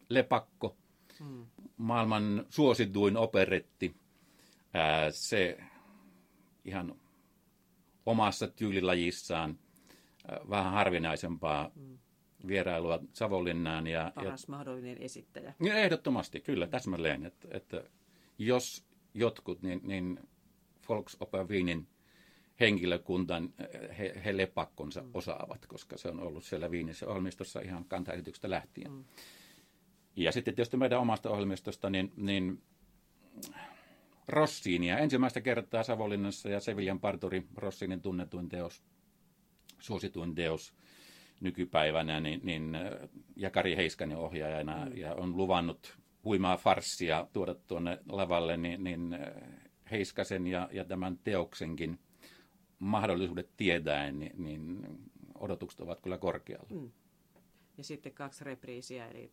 Lepakko, 0.08 0.76
hmm. 1.18 1.46
maailman 1.76 2.46
suosituin 2.48 3.16
operetti, 3.16 3.94
ää, 4.74 5.10
se 5.10 5.58
ihan 6.64 6.94
omassa 8.08 8.48
tyylilajissaan 8.48 9.58
vähän 10.50 10.72
harvinaisempaa 10.72 11.70
vierailua 12.46 13.00
Savonlinnaan. 13.12 13.86
Ja, 13.86 14.12
Paras 14.14 14.42
ja, 14.42 14.46
mahdollinen 14.48 14.98
esittäjä. 14.98 15.54
Ja 15.60 15.74
ehdottomasti, 15.74 16.40
kyllä, 16.40 16.66
täsmälleen. 16.66 17.26
Että, 17.26 17.48
että 17.50 17.84
jos 18.38 18.84
jotkut, 19.14 19.62
niin, 19.62 19.80
niin 19.82 20.20
Volksoper 20.88 21.48
Wienin 21.48 21.88
henkilökuntan, 22.60 23.54
he, 23.98 24.22
he 24.24 24.36
lepakkonsa 24.36 25.02
mm. 25.02 25.10
osaavat, 25.14 25.66
koska 25.66 25.98
se 25.98 26.08
on 26.08 26.20
ollut 26.20 26.44
siellä 26.44 26.70
Viinissä 26.70 27.06
ohjelmistossa 27.06 27.60
ihan 27.60 27.84
kantaesityksestä 27.84 28.50
lähtien. 28.50 28.92
Mm. 28.92 29.04
Ja 30.16 30.32
sitten 30.32 30.54
tietysti 30.54 30.76
meidän 30.76 31.00
omasta 31.00 31.30
ohjelmistosta, 31.30 31.90
niin, 31.90 32.12
niin 32.16 32.62
Rossiinia. 34.28 34.98
Ensimmäistä 34.98 35.40
kertaa 35.40 35.82
Savonlinnassa 35.82 36.48
ja 36.48 36.60
Seviljan 36.60 37.00
parturi 37.00 37.46
Rossiinin 37.56 38.00
tunnetuin 38.00 38.48
teos, 38.48 38.82
suosituin 39.78 40.34
teos 40.34 40.74
nykypäivänä, 41.40 42.20
niin, 42.20 42.40
niin 42.42 42.76
ja 43.36 43.50
Kari 43.50 43.76
Heiskanen 43.76 44.16
ohjaajana 44.16 44.86
mm. 44.86 44.96
ja 44.96 45.14
on 45.14 45.36
luvannut 45.36 45.98
huimaa 46.24 46.56
farssia 46.56 47.26
tuoda 47.32 47.54
tuonne 47.54 47.98
lavalle, 48.08 48.56
niin, 48.56 48.84
niin 48.84 49.18
Heiskasen 49.90 50.46
ja, 50.46 50.68
ja 50.72 50.84
tämän 50.84 51.18
teoksenkin 51.24 51.98
mahdollisuudet 52.78 53.50
tietäen, 53.56 54.18
niin, 54.18 54.44
niin 54.44 54.86
odotukset 55.34 55.80
ovat 55.80 56.00
kyllä 56.00 56.18
korkealla. 56.18 56.68
Mm. 56.70 56.90
Ja 57.78 57.84
sitten 57.84 58.12
kaksi 58.12 58.44
repriisiä, 58.44 59.08
eli... 59.08 59.32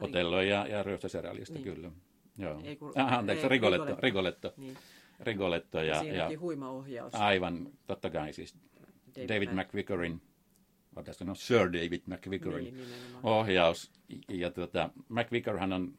Otello 0.00 0.40
ja, 0.40 0.66
ja 0.66 0.82
Ryöstöserealista, 0.82 1.54
niin. 1.54 1.64
kyllä. 1.64 1.90
Joo. 2.38 2.60
Ei, 2.64 2.76
kun, 2.76 2.92
ah, 2.94 3.12
anteeksi, 3.12 3.44
ei, 3.44 3.48
Rigoletto. 3.48 3.84
Rigoletto. 3.84 4.02
Rigoletto. 4.02 4.54
Niin. 4.56 4.78
Rigoletto 5.20 5.82
ja, 5.82 6.04
ja, 6.04 6.30
ja 6.30 6.40
huima 6.40 6.70
ohjaus. 6.70 7.14
Aivan, 7.14 7.68
totta 7.86 8.10
kai 8.10 8.32
siis 8.32 8.56
David, 9.16 9.28
David 9.28 9.48
McVickerin, 9.48 10.22
pitäisikö 10.96 11.24
no 11.24 11.34
Sir 11.34 11.72
David 11.72 12.00
McVickerin 12.06 12.64
niin, 12.64 12.86
ohjaus. 13.22 13.92
Ja 14.28 14.50
tuota, 14.50 14.90
McVickerhan 15.08 15.72
on 15.72 15.94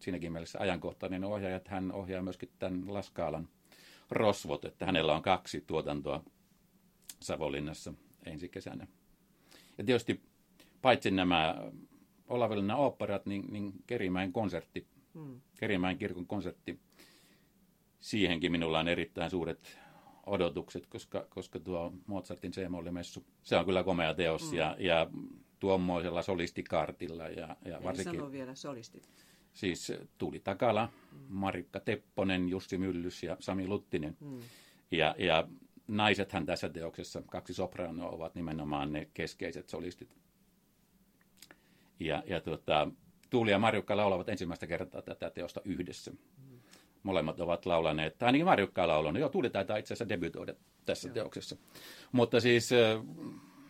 siinäkin 0.00 0.32
mielessä 0.32 0.58
ajankohtainen 0.58 1.24
ohjaaja, 1.24 1.56
että 1.56 1.70
hän 1.70 1.92
ohjaa 1.92 2.22
myöskin 2.22 2.50
tämän 2.58 2.94
Laskaalan 2.94 3.48
rosvot, 4.10 4.64
että 4.64 4.86
hänellä 4.86 5.14
on 5.14 5.22
kaksi 5.22 5.64
tuotantoa 5.66 6.24
Savonlinnassa 7.20 7.92
ensi 8.26 8.48
kesänä. 8.48 8.86
Ja 9.78 9.84
tietysti 9.84 10.20
paitsi 10.82 11.10
nämä 11.10 11.70
Olavelina 12.28 12.76
oopperat, 12.76 13.26
niin, 13.26 13.52
niin 13.52 13.72
Kerimäen 13.86 14.32
konsertti, 14.32 14.86
hmm. 15.18 15.40
Kerimäen 15.60 15.98
kirkon 15.98 16.26
konsertti, 16.26 16.80
siihenkin 18.00 18.52
minulla 18.52 18.78
on 18.78 18.88
erittäin 18.88 19.30
suuret 19.30 19.78
odotukset, 20.26 20.86
koska, 20.86 21.26
koska 21.28 21.60
tuo 21.60 21.92
Mozartin 22.06 22.52
c 22.52 22.58
messu 22.90 23.24
se 23.42 23.56
on 23.56 23.64
kyllä 23.64 23.84
komea 23.84 24.14
teos 24.14 24.50
hmm. 24.50 24.58
ja, 24.58 24.76
ja 24.78 25.10
tuommoisella 25.58 26.22
solistikartilla. 26.22 27.28
Ja, 27.28 27.56
ja 27.64 27.82
varsinkin, 27.82 28.20
sano 28.20 28.32
vielä 28.32 28.54
solistit. 28.54 29.08
Siis 29.52 29.92
Tuuli 30.18 30.40
Takala, 30.40 30.86
hmm. 30.86 31.20
Marikka 31.28 31.80
Tepponen, 31.80 32.48
Jussi 32.48 32.78
Myllys 32.78 33.22
ja 33.22 33.36
Sami 33.40 33.66
Luttinen. 33.66 34.16
Hmm. 34.20 34.40
Ja, 34.90 35.14
ja 35.18 35.48
naisethan 35.88 36.46
tässä 36.46 36.68
teoksessa, 36.68 37.22
kaksi 37.26 37.54
sopranoa, 37.54 38.10
ovat 38.10 38.34
nimenomaan 38.34 38.92
ne 38.92 39.08
keskeiset 39.14 39.68
solistit. 39.68 40.16
Ja, 42.00 42.22
ja 42.26 42.40
tuota, 42.40 42.90
Tuuli 43.30 43.50
ja 43.50 43.58
Marjukka 43.58 43.96
laulavat 43.96 44.28
ensimmäistä 44.28 44.66
kertaa 44.66 45.02
tätä 45.02 45.30
teosta 45.30 45.60
yhdessä. 45.64 46.10
Mm. 46.10 46.58
Molemmat 47.02 47.40
ovat 47.40 47.66
laulaneet, 47.66 48.18
tai 48.18 48.26
ainakin 48.26 48.44
Marjukka 48.44 48.82
on 48.82 48.88
laulanut. 48.88 49.20
Joo, 49.20 49.28
Tuuli 49.28 49.50
taitaa 49.50 49.76
itse 49.76 49.94
asiassa 49.94 50.08
debytoida 50.08 50.54
tässä 50.84 51.08
Joo. 51.08 51.14
teoksessa. 51.14 51.56
Mutta 52.12 52.40
siis 52.40 52.70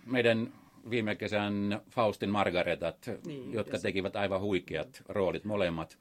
meidän 0.06 0.52
viime 0.90 1.14
kesän 1.14 1.80
Faustin 1.90 2.30
Margaretat, 2.30 3.10
niin, 3.26 3.52
jotka 3.52 3.74
yes. 3.74 3.82
tekivät 3.82 4.16
aivan 4.16 4.40
huikeat 4.40 5.02
roolit 5.08 5.44
molemmat, 5.44 5.98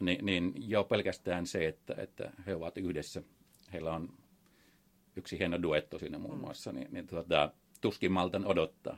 niin, 0.00 0.26
niin 0.26 0.52
jo 0.56 0.84
pelkästään 0.84 1.46
se, 1.46 1.68
että, 1.68 1.94
että 1.98 2.30
he 2.46 2.54
ovat 2.54 2.78
yhdessä, 2.78 3.22
heillä 3.72 3.92
on 3.92 4.08
yksi 5.16 5.38
hieno 5.38 5.62
duetto 5.62 5.98
siinä 5.98 6.18
muun 6.18 6.34
mm. 6.34 6.40
muassa, 6.40 6.72
niin, 6.72 6.88
niin 6.90 7.06
tuota, 7.06 7.52
tuskin 7.80 8.12
maltan 8.12 8.46
odottaa. 8.46 8.96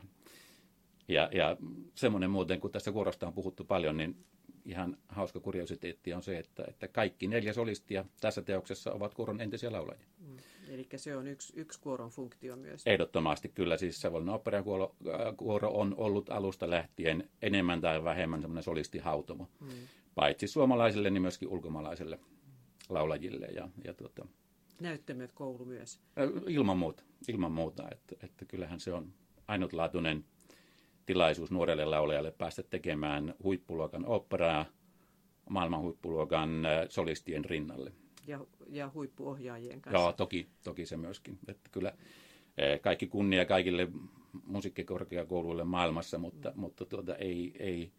Ja, 1.09 1.29
ja 1.33 1.57
semmoinen 1.95 2.31
muuten, 2.31 2.61
kun 2.61 2.73
tässä 2.73 2.93
kuorosta 2.93 3.27
on 3.27 3.33
puhuttu 3.33 3.65
paljon, 3.65 3.97
niin 3.97 4.25
ihan 4.65 4.97
hauska 5.09 5.41
kuriositeetti 5.41 6.13
on 6.13 6.23
se, 6.23 6.39
että, 6.39 6.65
että 6.69 6.89
kaikki 6.89 7.27
neljä 7.27 7.53
solistia 7.53 8.05
tässä 8.21 8.43
teoksessa 8.43 8.93
ovat 8.93 9.15
kuoron 9.15 9.41
entisiä 9.41 9.73
laulajia. 9.73 10.07
Mm. 10.19 10.37
Eli 10.69 10.89
se 10.97 11.17
on 11.17 11.27
yksi, 11.27 11.53
yksi 11.57 11.81
kuoron 11.81 12.11
funktio 12.11 12.57
myös. 12.57 12.87
Ehdottomasti 12.87 13.49
kyllä. 13.49 13.77
Siis 13.77 14.01
Savonlinnan 14.01 14.35
operakuoro 14.35 14.97
kuoro 15.37 15.71
on 15.71 15.95
ollut 15.97 16.31
alusta 16.31 16.71
lähtien 16.71 17.31
enemmän 17.43 17.81
tai 17.81 18.05
vähemmän 18.05 18.41
semmoinen 18.41 18.63
solistihautomo. 18.63 19.49
Mm. 19.61 19.69
Paitsi 20.15 20.49
suomalaisille, 20.49 21.11
niin 21.11 21.23
myöskin 21.23 21.49
ulkomaalaisille 21.49 22.19
laulajille. 22.89 23.47
Ja, 23.47 23.69
ja 23.85 23.95
tuota, 23.95 24.27
Näyttämöt 24.81 25.33
koulu 25.33 25.65
myös. 25.65 26.01
Ilman 26.47 26.79
muuta, 26.79 27.03
ilman 27.29 27.53
muuta 27.53 27.89
että, 27.91 28.17
että 28.23 28.45
kyllähän 28.45 28.81
se 28.81 28.93
on 28.93 29.13
ainutlaatuinen 29.49 30.25
tilaisuus 31.07 31.51
nuorelle 31.51 31.85
laulajalle 31.85 32.31
päästä 32.31 32.63
tekemään 32.63 33.35
huippuluokan 33.43 34.07
operaa 34.07 34.67
maailman 35.51 35.81
huippuluokan 35.81 36.67
äh, 36.67 36.87
solistien 36.89 37.45
rinnalle. 37.45 37.93
Ja, 38.27 38.47
ja 38.69 38.91
huippuohjaajien 38.95 39.81
kanssa. 39.81 40.03
Joo, 40.03 40.13
toki, 40.13 40.49
toki 40.65 40.87
se 40.87 40.97
myöskin. 40.97 41.39
Että 41.49 41.71
kyllä 41.73 41.89
äh, 41.89 42.81
kaikki 42.81 43.07
kunnia 43.07 43.45
kaikille 43.45 43.89
musiikkikorkeakouluille 44.45 45.65
maailmassa, 45.65 46.19
mutta, 46.19 46.51
mm. 46.51 46.61
mutta 46.61 46.85
tuota, 46.85 47.17
ei, 47.17 47.53
ei 47.59 47.93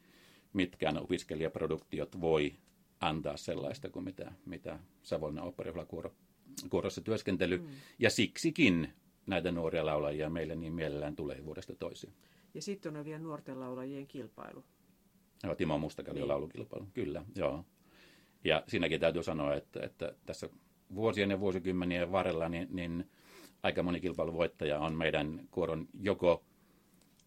mitkään 0.53 0.97
opiskelijaproduktiot 0.97 2.21
voi 2.21 2.53
antaa 2.99 3.37
sellaista 3.37 3.89
kuin 3.89 4.05
mitä, 4.05 4.31
mitä 4.45 4.79
Savonlinnan 5.03 5.47
operajuhlakuorossa 5.47 7.01
työskentely. 7.03 7.57
Mm. 7.57 7.67
Ja 7.99 8.09
siksikin 8.09 8.93
näitä 9.25 9.51
nuoria 9.51 9.85
laulajia 9.85 10.29
meille 10.29 10.55
niin 10.55 10.73
mielellään 10.73 11.15
tulee 11.15 11.45
vuodesta 11.45 11.75
toiseen. 11.75 12.13
Ja 12.53 12.61
sitten 12.61 12.97
on 12.97 13.05
vielä 13.05 13.19
nuorten 13.19 13.59
laulajien 13.59 14.07
kilpailu. 14.07 14.63
Joo, 15.43 15.55
Timo 15.55 15.77
Mustakalli 15.77 16.19
niin. 16.19 16.27
laulukilpailu, 16.27 16.87
kyllä, 16.93 17.25
joo. 17.35 17.65
Ja 18.43 18.63
siinäkin 18.67 18.99
täytyy 18.99 19.23
sanoa, 19.23 19.55
että, 19.55 19.79
että 19.83 20.15
tässä 20.25 20.49
vuosien 20.95 21.29
ja 21.29 21.39
vuosikymmenien 21.39 22.11
varrella 22.11 22.49
niin, 22.49 22.67
niin 22.71 23.09
aika 23.63 23.83
moni 23.83 23.99
kilpailuvoittaja 23.99 24.79
on 24.79 24.95
meidän 24.95 25.47
kuoron 25.51 25.87
joko 25.99 26.43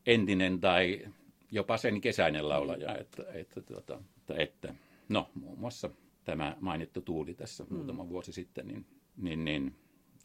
entinen 0.06 0.60
tai 0.60 1.06
jopa 1.52 1.76
sen 1.76 2.00
kesäinen 2.00 2.48
laulaja. 2.48 2.92
Niin. 2.92 3.00
Että, 3.00 3.22
että, 3.32 3.60
tuota, 3.60 4.02
että, 4.16 4.34
että, 4.38 4.74
no, 5.08 5.30
muun 5.34 5.58
muassa 5.58 5.90
tämä 6.24 6.56
mainittu 6.60 7.00
Tuuli 7.00 7.34
tässä 7.34 7.64
mm. 7.64 7.76
muutama 7.76 8.08
vuosi 8.08 8.32
sitten, 8.32 8.66
niin, 8.66 8.86
niin, 9.16 9.44
niin 9.44 9.74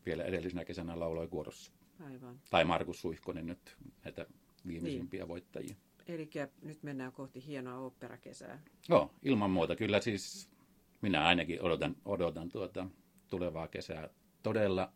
vielä 0.06 0.24
edellisenä 0.24 0.66
kesänä 0.66 1.00
lauloi 1.00 1.28
kuorossa. 1.28 1.72
Aivan. 2.06 2.40
Tai 2.50 2.66
Markus 2.66 3.02
Suihkonen 3.02 3.46
nyt 3.46 3.78
näitä 4.04 4.26
viimeisimpiä 4.68 5.20
niin. 5.20 5.28
voittajia. 5.28 5.76
Eli 6.08 6.30
nyt 6.62 6.84
mennään 6.84 7.12
kohti 7.12 7.46
hienoa 7.48 7.78
oopperakesää. 7.78 8.62
Joo, 8.90 9.12
ilman 9.24 9.52
muuta. 9.52 9.76
Kyllä 9.76 10.02
siis 10.02 10.50
minä 11.02 11.26
ainakin 11.26 11.62
odotan, 11.62 11.96
odotan 12.06 12.50
tuota 12.50 12.88
tulevaa 13.30 13.68
kesää 13.68 14.10
todella 14.44 14.94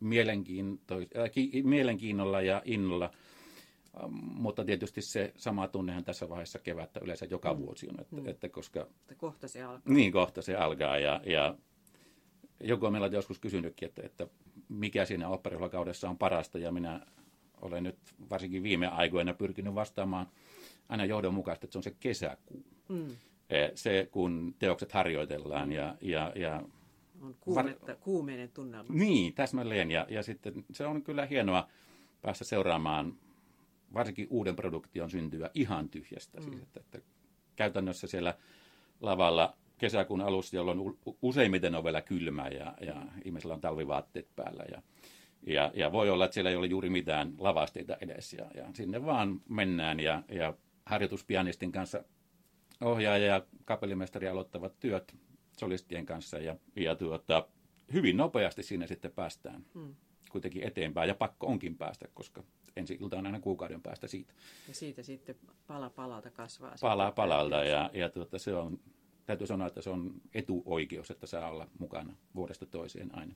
mielenkiinto, 0.00 0.94
äh, 0.94 1.30
ki, 1.30 1.62
mielenkiinnolla 1.64 2.40
ja 2.42 2.62
innolla. 2.64 3.10
Mutta 4.20 4.64
tietysti 4.64 5.02
se 5.02 5.32
sama 5.36 5.68
tunnehan 5.68 6.04
tässä 6.04 6.28
vaiheessa 6.28 6.58
kevättä 6.58 7.00
yleensä 7.02 7.26
joka 7.30 7.54
mm. 7.54 7.60
vuosi 7.60 7.88
on, 7.88 8.00
että, 8.00 8.16
mm. 8.16 8.28
että 8.28 8.48
koska... 8.48 8.80
Että 8.80 9.14
kohta 9.14 9.48
se 9.48 9.62
alkaa. 9.62 9.94
Niin, 9.94 10.12
kohta 10.12 10.42
se 10.42 10.56
alkaa 10.56 10.98
ja, 10.98 11.20
ja 11.26 11.56
joku 12.60 12.86
on 12.86 12.92
meillä 12.92 13.06
joskus 13.06 13.38
kysynytkin, 13.38 13.88
että, 13.88 14.02
että 14.04 14.26
mikä 14.68 15.04
siinä 15.04 15.28
oopperakaudessa 15.28 16.10
on 16.10 16.18
parasta 16.18 16.58
ja 16.58 16.72
minä 16.72 17.06
olen 17.62 17.82
nyt 17.82 17.98
varsinkin 18.30 18.62
viime 18.62 18.86
aikoina 18.86 19.34
pyrkinyt 19.34 19.74
vastaamaan 19.74 20.26
aina 20.88 21.04
johdonmukaisesti, 21.04 21.66
että 21.66 21.72
se 21.72 21.78
on 21.78 21.82
se 21.82 21.96
kesäkuu. 22.00 22.64
Mm. 22.88 23.10
E, 23.50 23.70
se, 23.74 24.08
kun 24.10 24.54
teokset 24.58 24.92
harjoitellaan 24.92 25.72
ja, 25.72 25.96
ja, 26.00 26.32
ja 26.34 26.62
on 27.22 27.36
kuumetta, 27.40 27.86
var... 27.86 27.96
kuumeinen 27.96 28.50
tunnelma. 28.50 28.94
Niin, 28.94 29.34
täsmälleen. 29.34 29.90
Ja, 29.90 30.06
ja 30.10 30.22
sitten 30.22 30.64
se 30.72 30.86
on 30.86 31.02
kyllä 31.02 31.26
hienoa 31.26 31.68
päästä 32.22 32.44
seuraamaan 32.44 33.16
varsinkin 33.94 34.26
uuden 34.30 34.56
produktion 34.56 35.10
syntyä 35.10 35.50
ihan 35.54 35.88
tyhjästä. 35.88 36.40
Mm. 36.40 36.44
Siis, 36.44 36.62
että, 36.62 36.80
että 36.80 36.98
käytännössä 37.56 38.06
siellä 38.06 38.34
lavalla 39.00 39.56
kesäkuun 39.78 40.20
alussa, 40.20 40.56
jolloin 40.56 40.98
useimmiten 41.22 41.74
on 41.74 41.84
vielä 41.84 42.00
kylmä 42.00 42.48
ja, 42.48 42.74
ja 42.80 43.02
ihmisillä 43.24 43.54
on 43.54 43.60
talvivaatteet 43.60 44.28
päällä. 44.36 44.64
Ja, 44.70 44.82
ja, 45.46 45.70
ja 45.74 45.92
voi 45.92 46.10
olla, 46.10 46.24
että 46.24 46.34
siellä 46.34 46.50
ei 46.50 46.56
ole 46.56 46.66
juuri 46.66 46.90
mitään 46.90 47.34
lavasteita 47.38 47.96
edes. 48.00 48.32
Ja, 48.32 48.50
ja 48.54 48.64
sinne 48.74 49.04
vaan 49.04 49.40
mennään 49.48 50.00
ja, 50.00 50.22
ja 50.28 50.54
harjoituspianistin 50.86 51.72
kanssa 51.72 52.04
ohjaaja 52.80 53.26
ja 53.26 53.46
kapellimestari 53.64 54.28
aloittavat 54.28 54.80
työt 54.80 55.16
solistien 55.58 56.06
kanssa 56.06 56.38
ja, 56.38 56.56
ja 56.76 56.96
tuota, 56.96 57.48
hyvin 57.92 58.16
nopeasti 58.16 58.62
siinä 58.62 58.86
sitten 58.86 59.12
päästään 59.12 59.64
hmm. 59.74 59.94
kuitenkin 60.30 60.62
eteenpäin 60.62 61.08
ja 61.08 61.14
pakko 61.14 61.46
onkin 61.46 61.76
päästä, 61.76 62.08
koska 62.14 62.42
ensi 62.76 62.98
ilta 63.00 63.18
on 63.18 63.26
aina 63.26 63.40
kuukauden 63.40 63.82
päästä 63.82 64.06
siitä. 64.06 64.34
Ja 64.68 64.74
siitä 64.74 65.02
sitten 65.02 65.36
pala 65.66 65.90
palalta 65.90 66.30
kasvaa. 66.30 66.74
Pala 66.80 67.10
palalta 67.10 67.64
ja, 67.64 67.90
ja 67.92 68.08
tuota, 68.08 68.38
se 68.38 68.54
on, 68.54 68.80
täytyy 69.26 69.46
sanoa, 69.46 69.66
että 69.66 69.82
se 69.82 69.90
on 69.90 70.14
etuoikeus, 70.34 71.10
että 71.10 71.26
saa 71.26 71.50
olla 71.50 71.68
mukana 71.78 72.16
vuodesta 72.34 72.66
toiseen 72.66 73.14
aina 73.14 73.34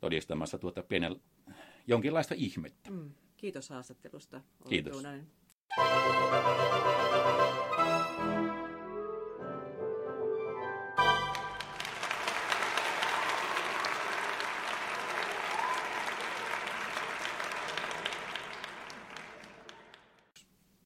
todistamassa 0.00 0.58
tuota 0.58 0.82
pienellä 0.82 1.18
jonkinlaista 1.86 2.34
ihmettä. 2.38 2.90
Mm. 2.90 3.10
Kiitos 3.36 3.70
haastattelusta. 3.70 4.40
Kiitos. 4.68 5.02